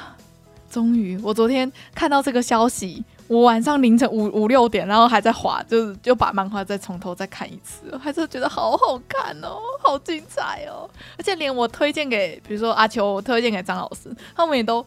[0.70, 1.20] 终于！
[1.22, 10.90] 我昨天看到这个消息，我晚上凌晨五五六点，然后还在滑，就是就把漫画再从头再看一次，还是觉得好好看哦，好精彩哦！
[11.18, 14.84] 而且连我推荐给，比如说阿秋，我推荐给张老师，他们也都。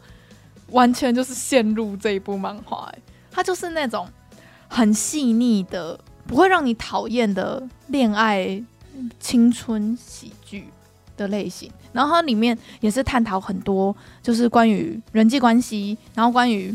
[0.72, 2.98] 完全就是陷入这一部漫画，哎，
[3.30, 4.06] 它就是那种
[4.68, 8.62] 很细腻的，不会让你讨厌的恋爱
[9.20, 10.66] 青春喜剧
[11.16, 11.70] 的类型。
[11.92, 16.74] 然后它里面也是探讨很多，就是关于人际关系，然后关于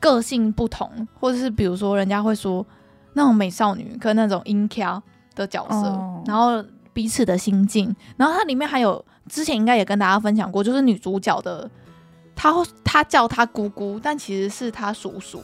[0.00, 0.90] 个性不同，
[1.20, 2.66] 或者是比如说人家会说
[3.12, 5.00] 那种美少女跟那种阴キャ
[5.36, 11.70] 的角色，哦、然后彼此的心境，然后它里面还有之前应该也跟大家分享过，就是女主角的，
[12.36, 12.52] 她
[12.84, 15.42] 她叫他姑姑，但其实是他叔叔。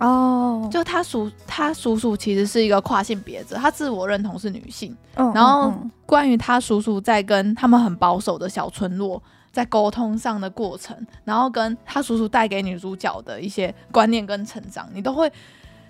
[0.00, 4.96] 哦，就他叔，他叔叔其实是一个跨性别者，他自我认同是女性。
[5.14, 5.72] 嗯，然后
[6.04, 15.30] 关于他叔叔在跟他们很保守的小村落在沟通上的过程，然后跟他叔叔带给女主角的一些观念跟成长，你都会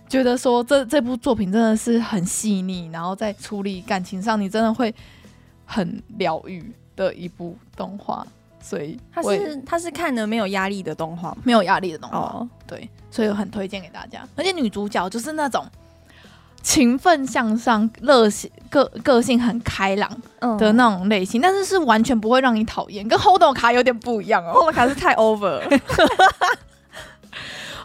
[0.07, 4.95] 觉得说这这部作品真的是很细腻，然后在处理感情上，你真的会
[5.65, 8.27] 很疗愈的一部动画。
[8.67, 14.27] 所以他是他是看的没有压力的动画，没有压力的动画，哦、对，所以我很推荐给大家。
[14.35, 15.67] 而且女主角就是那种
[16.63, 20.11] 勤奋向上、热性个个性很开朗
[20.59, 24.55] 的那种类型，嗯、但是是完全不会让你讨厌，跟 Hold 卡有点不一样哦。
[24.55, 25.69] Hold 卡是太 over 了，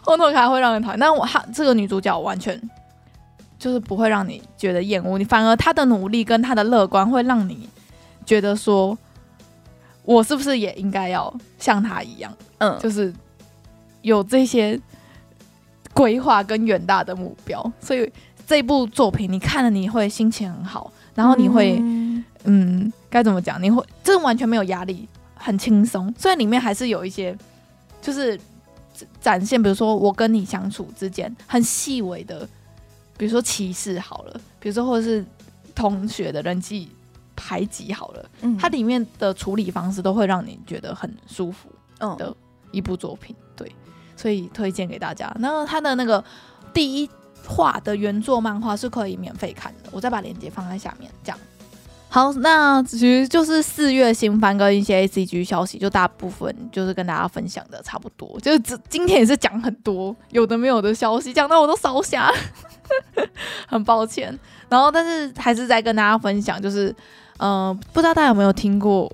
[0.04, 2.58] Hold 卡会让人讨厌，但我她这个女主角完全
[3.58, 7.68] 就是不会让你觉得厌恶，你反而她的努力跟她的乐观会让你
[8.24, 8.96] 觉得说。
[10.12, 13.14] 我是不是也应该要像他一样，嗯，就是
[14.02, 14.76] 有这些
[15.94, 17.72] 规划跟远大的目标？
[17.80, 18.12] 所以
[18.44, 23.62] 这部作品你看了你会心情很好，然后你会，嗯，嗯，该怎么讲？
[23.62, 26.12] 你会这完全没有压力，很轻松。
[26.18, 27.38] 虽然里面还是有一些，
[28.02, 28.36] 就是
[29.20, 32.48] 展现，比如说我跟你相处之间很细微的，
[33.16, 35.24] 比如说歧视好了，比如说或者是
[35.72, 36.88] 同学的人际。
[37.40, 41.70] 排挤好了，嗯，它里面的处理方式都会让你觉得很舒服
[42.18, 42.36] 的
[42.70, 43.74] 一部作品，对，
[44.14, 45.34] 所以推荐给大家。
[45.38, 46.22] 那它的那个
[46.74, 47.08] 第一
[47.46, 51.10] 话的原作漫画是可以免费看的，我再把链接放在下面。
[51.24, 51.38] 这样，
[52.10, 58.38] 好，那其实就是四月新番跟一些 ACG 消息，就大部分就是跟大家分享的差不多。
[58.40, 62.30] 就是这今天也是讲很多有的没有的消息，讲到我都烧瞎，
[63.66, 64.38] 很抱歉。
[64.68, 66.94] 然后，但是还是在跟大家分享，就是。
[67.40, 69.10] 嗯、呃，不知道大家有没有听过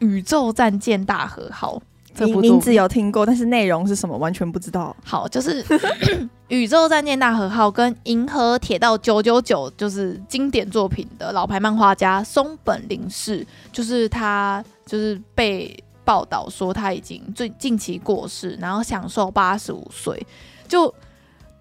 [0.06, 1.76] 《宇宙战舰大和号》
[2.12, 4.94] 这部名字有听过，但是内容是什么完全不知道。
[5.04, 5.62] 好，就是
[6.48, 15.72] 《宇宙战舰大和号》跟《银河铁道九九九》就是经典作品的老牌漫画家松本零士，就是他就是被
[16.04, 20.26] 报道说他已经最近期过世，然后享受八十五岁。
[20.66, 20.92] 就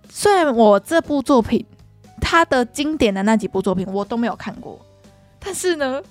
[0.09, 1.63] 虽然我这部作品，
[2.19, 4.79] 他的经典的那几部作品我都没有看过。
[5.38, 6.02] 但是呢，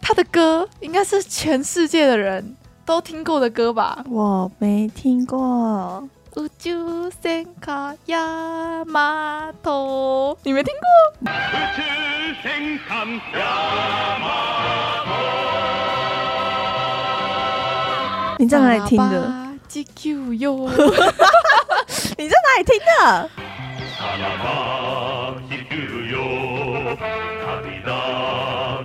[0.00, 4.04] 他的歌应该是全世界的人都听过的歌吧？
[4.10, 6.08] 我没听过。
[6.36, 10.86] 宇宙戦舰ヤマト，你没听过？
[11.22, 11.82] 宇宙
[12.42, 12.88] 戦舰
[13.32, 13.40] ヤ
[14.20, 14.24] マ
[15.04, 15.16] ト，
[18.38, 19.12] 你在哪里听的？
[22.16, 23.28] 你在哪里听的？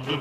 [0.08, 0.14] 就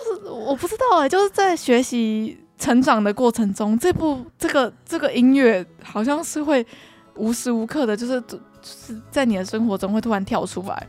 [0.00, 6.66] 是我不知道哎、欸，就是在学习成长的过程中，这部这个这个音乐好像是会
[7.14, 10.88] 无时无刻的，就是就是在你的生活中会突然跳出来，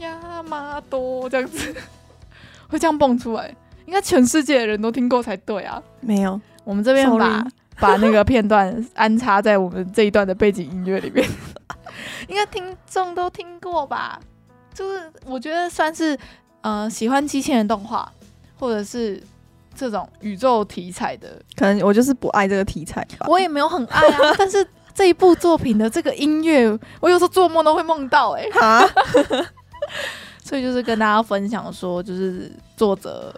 [0.00, 1.74] 亚麻多这样子，
[2.68, 5.82] 会这样蹦出来，应该全世界的人都听过才对啊。
[6.00, 7.46] 没有，我们这边把
[7.80, 11.26] 把那个片段安插在我们这一段的背景音乐里面。
[12.28, 14.20] 应该听众都听过吧？
[14.74, 16.16] 就是我觉得算是
[16.60, 18.10] 呃喜欢机器人动画，
[18.58, 19.20] 或者是
[19.74, 21.40] 这种宇宙题材的。
[21.56, 23.26] 可能我就是不爱这个题材吧。
[23.28, 26.68] 我也没有很爱啊， 但是这一部作品的这个音乐，
[27.00, 28.50] 我有时候做梦都会梦到哎、欸。
[28.52, 28.88] 哈
[30.44, 33.34] 所以就是跟大家分享说，就是作者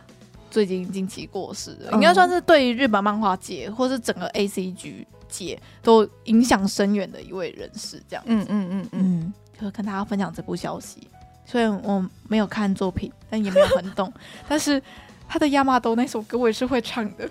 [0.53, 5.07] 最近近期过世的，应该算是对于日本漫画界或是整个 ACG。
[5.33, 11.09] 界都影响深远的一位人士，这样子，嗯嗯嗯嗯，就是跟大家分享这部消息。
[11.47, 14.13] 虽然我没有看作品，但也没有很懂，
[14.47, 14.83] 但是
[15.27, 17.27] 他的亚麻豆那首歌我也是会唱的。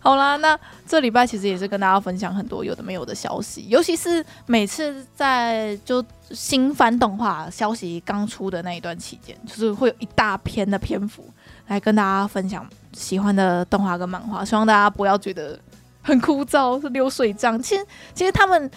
[0.00, 11.24] 好啦，那这礼拜其实也是跟大家分享很多有的没有的消息，尤其是每次在就新番动画消息刚出的那一段期间，就是会有一大篇的篇幅
[11.68, 15.56] 来跟大家分享喜欢的动画跟漫画，希望大家不要觉得。
[16.02, 17.60] 很枯燥，是流水账。
[17.60, 18.70] 其实，其实他们，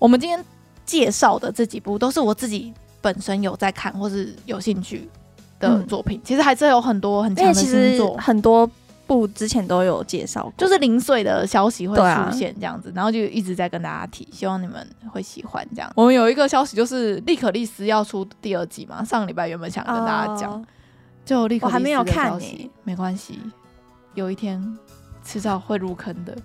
[0.00, 0.44] 我们今天
[0.84, 5.08] 介绍的这几部，都是我自己本身有在看或是有兴趣
[5.60, 6.18] 的作品。
[6.18, 8.68] 嗯、其实还是有很多很强的新作，很多
[9.06, 15.90] 部之前都有介绍，就是零碎的消息会出现这样子，啊、然后就一直在跟大家提，希望你们会喜欢这样。
[15.94, 20.64] 我们有一个消息就是利可利斯要出第二季嘛，上个礼拜原本想跟大家讲，哦、
[21.24, 23.38] 就利可利斯还没有看你，没关系，
[24.14, 24.60] 有一天
[25.24, 26.36] 迟早会入坑的。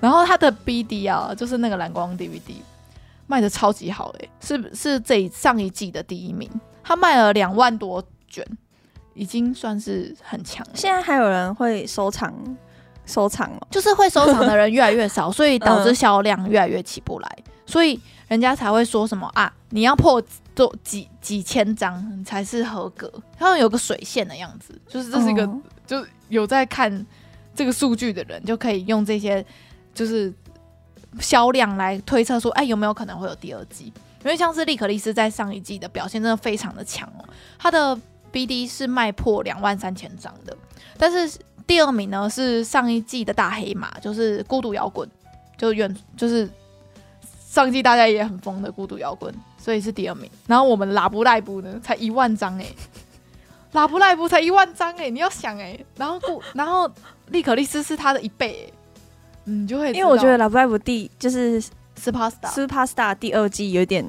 [0.00, 2.54] 然后他的 BD 啊，就是那个蓝光 DVD
[3.26, 6.50] 卖的超级好诶、欸，是是这上一季的第一名，
[6.82, 8.46] 他卖了两万多卷。
[9.14, 10.72] 已经算是很强了。
[10.74, 12.34] 现在还有人会收藏，
[13.06, 20.22] 收藏哦，就是会收藏的人越来越少，所以导致销量越来越起不来，嗯、所以人家才会说什么啊，你要破
[20.56, 23.08] 做几几千张才是合格，
[23.38, 27.06] 好像有个水线的样子，就是这是一个，哦、就有在看
[27.54, 29.44] 这个数据的人就可以用这些
[29.94, 30.32] 就是
[31.20, 33.92] 销量来推测说，哎，有没有可能会有第二季？
[34.24, 37.24] 因为像是利可利斯在上一季的表现真的非常的强哦，
[37.58, 37.96] 他的。
[38.34, 40.56] BD 是卖破两万三千张的，
[40.98, 45.08] 但是第二名呢是上一季的大黑马，就是孤独摇滚，
[45.56, 46.50] 就远就是
[47.48, 50.28] 上一季大家也很疯的孤独摇滚，所以是第二名。
[50.48, 52.66] 然后我们拉布赖布呢才一万张哎，
[53.70, 56.90] 拉布赖布才一万张哎，你要想哎，然后故然后
[57.28, 58.72] 利可利斯是他的一倍，
[59.44, 61.62] 嗯，就会因为我觉得拉布赖布第就是
[61.96, 64.04] Superstar Superstar 第二季有点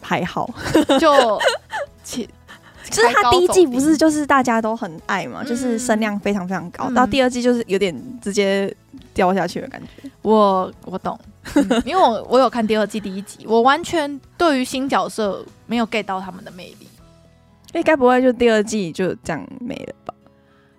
[0.00, 0.48] 还好，
[1.00, 1.40] 就
[2.04, 2.28] 且。
[2.90, 8.74] 就是他第一季不是就是大家都很爱嘛，就是声量非常非常高，到、嗯、第二季就是有点直接
[9.12, 10.08] 掉下去的感觉。
[10.22, 11.18] 我我懂，
[11.54, 16.88] 嗯、因为我我有看第二季第一集，我完全对于新角色没有 get 到他们的魅力。
[17.72, 20.14] 哎，该不会就第二季就这样没了吧？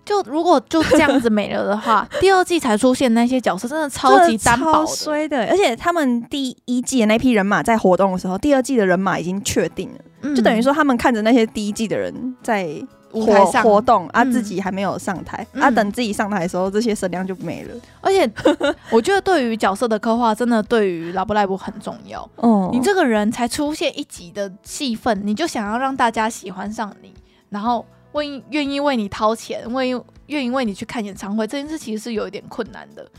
[0.07, 10.33] 就如果就这样子没了的话， 第二季才出现那些角色真的超级单薄衰的，而且他们第一季的那批人马在活动的时候，第二季的人马已经确定了。
[10.35, 12.67] 就等于说，他们看着那些第一季的人在
[13.11, 13.63] 舞台上。
[13.63, 17.75] 活动，啊，自己还没有上台，啊，等自己上台的时候，这些声量就没了。
[18.01, 18.29] 而且，
[18.89, 22.27] 我觉得对于角色的刻画，真的对于拉布赖布很重要。
[22.37, 27.13] 哦，你这个人才出现一集的戏份，你就想要让大家喜欢上你，
[27.49, 29.89] 然后为愿意为你掏钱，为
[30.27, 33.09] 愿意为你去看演唱会，这件事其实是有一点困难的。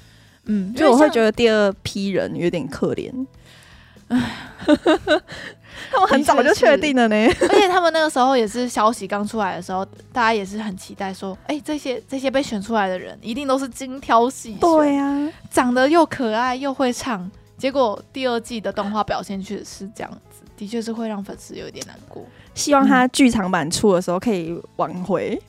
[0.45, 3.13] 嗯，因为我会觉得第二批人有点可怜。
[4.09, 4.35] 唉。
[5.93, 7.15] 他们很早就确定了呢，
[7.49, 20.28] 而且他们那个时候也是消息刚出来的时候，大家也是很期待说，哎、欸，这些这些被选出来的人一定都是精挑细选，对呀、啊，长得又可爱又会唱，结果第二季的动画表现确实是这样子，
[20.59, 22.23] 的确是会让粉丝有一点难过。
[22.55, 25.41] 希望他剧场版出的时候可以挽回。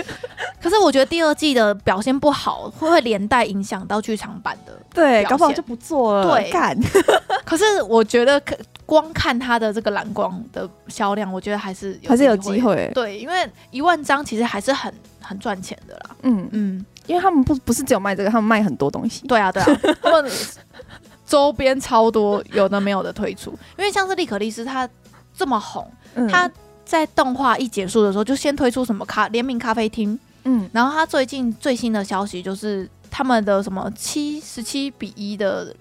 [0.60, 4.76] 可是我觉得第二季的表现不好，会不会连带影响到剧场版的。
[4.92, 6.36] 对，搞不好就不做了。
[6.36, 6.76] 对，干。
[7.46, 12.90] 可是我觉得可光看他的这个蓝光的销量，我觉得还是还是有机会。
[12.92, 16.16] 对，因为一万张其实还是很很赚钱的啦。
[16.22, 19.24] 嗯嗯，因为他们不不是只有卖这个，他们卖很多东西。
[19.28, 20.28] 对啊对啊，他们
[21.26, 23.50] 周边超多有的没有的推出。
[23.76, 24.88] 因为像是利可利斯他
[25.36, 26.50] 这么红，嗯、他
[26.84, 30.18] 在动画一结束的时候就先推出什么咖联名咖啡厅。
[30.44, 35.74] 嗯，然后他最近最新的消息就是他们的什么七十七比一的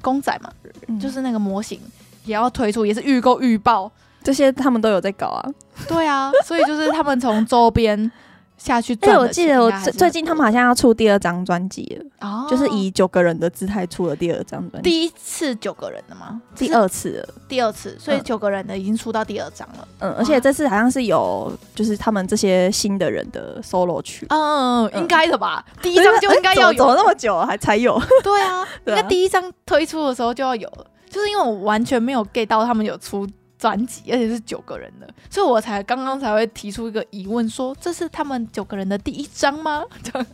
[0.00, 0.50] 公仔嘛，
[0.88, 1.78] 嗯、就是那个模型
[2.24, 3.92] 也要推出，也是预购预爆，
[4.22, 5.48] 这些他们都有在搞啊。
[5.86, 8.10] 对啊，所以就是他们从周边。
[8.56, 14.90] 下去，哎，我记得我最最近他们好像要出第二张专辑了，哦，就是以九个人的姿态出了第二张专辑。
[14.90, 16.40] 第一次九个人的吗？
[16.56, 19.86] 第二次了，第二次，所以九个人的已经出到第二张了。
[19.98, 24.26] 嗯，而且这次好像是有就是他们这些新的人的 solo 曲。
[24.30, 25.64] 嗯，应该的吧？
[25.82, 28.00] 第一张就应该要有，走了那么久还才有。
[28.24, 33.26] 对啊，应该第一张推出的时候就要有了，就是因为我完全没有 get 到他们有出。
[33.58, 39.84] 专辑，而且是九个人的，所以我才刚刚才会提出一个疑问，说这是他们九个人的第一张吗？
[40.02, 40.26] 这样，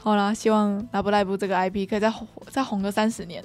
[0.00, 2.12] 好啦，希望拉布赖布这个 IP 可以再
[2.50, 3.42] 再红个三十年，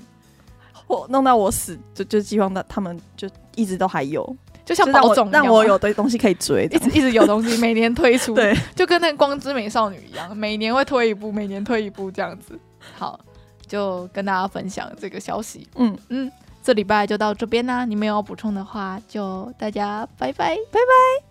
[0.88, 12.60] 我弄到我死，就就希望他他们就一直都还有，就像宝总让我有的东西可以追， 一直一直有东西每年推出， 对，就跟那个光之美少女一样，每年会推一部，每年推一部这样子。
[12.96, 13.20] 好，
[13.66, 15.98] 就跟大家分享这个消息，嗯。
[16.10, 16.32] 嗯。
[16.70, 21.26] 这礼拜就到这边啦，你们有补充的话，就大家拜拜拜拜，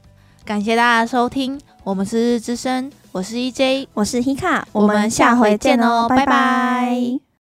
[0.44, 6.26] 感谢大家收听，我们是日日之声，我是 EJ，我是 Hika，我们下回见哦，拜拜。
[6.26, 7.27] 拜拜。